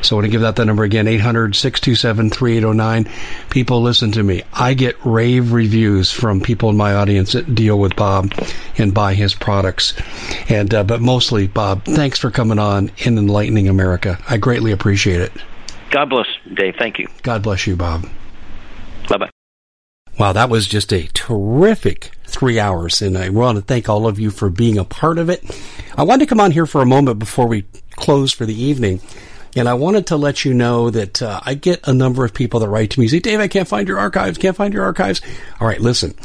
[0.01, 3.49] So I want to give that the number again: 800-627-3809.
[3.49, 4.43] People, listen to me.
[4.53, 8.34] I get rave reviews from people in my audience that deal with Bob
[8.78, 9.93] and buy his products,
[10.49, 11.86] and uh, but mostly Bob.
[11.86, 14.20] Thanks for coming on and enlightening America.
[14.30, 15.32] I greatly appreciate it.
[15.89, 16.76] God bless, Dave.
[16.78, 17.08] Thank you.
[17.24, 18.05] God bless you, Bob.
[19.08, 19.30] Bye bye.
[20.18, 24.20] Wow, that was just a terrific three hours, and I want to thank all of
[24.20, 25.43] you for being a part of it.
[25.95, 28.99] I wanted to come on here for a moment before we close for the evening,
[29.55, 32.60] and I wanted to let you know that uh, I get a number of people
[32.62, 35.22] that write to me say, Dave, I can't find your archives, can't find your archives.
[35.60, 36.16] All right, listen.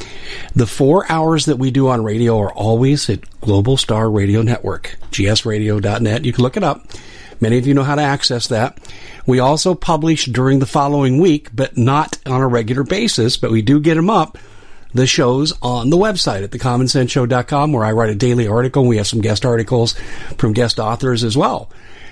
[0.55, 4.97] The four hours that we do on radio are always at Global Star Radio Network,
[5.11, 6.24] gsradio.net.
[6.24, 6.87] You can look it up.
[7.43, 8.78] Many of you know how to access that.
[9.26, 13.62] We also publish during the following week, but not on a regular basis, but we
[13.62, 14.38] do get them up.
[14.95, 18.86] The shows on the website at thecommonsenseshow.com where I write a daily article.
[18.86, 19.95] We have some guest articles
[20.38, 21.68] from guest authors as well.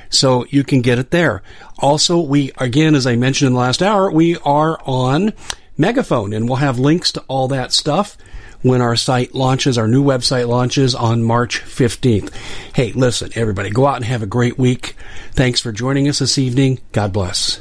[0.08, 1.44] So you can get it there.
[1.78, 5.32] Also, we, again, as I mentioned in the last hour, we are on
[5.78, 8.16] Megaphone and we'll have links to all that stuff
[8.62, 12.32] when our site launches, our new website launches on March 15th.
[12.74, 14.96] Hey, listen, everybody, go out and have a great week.
[15.32, 16.80] Thanks for joining us this evening.
[16.92, 17.60] God bless.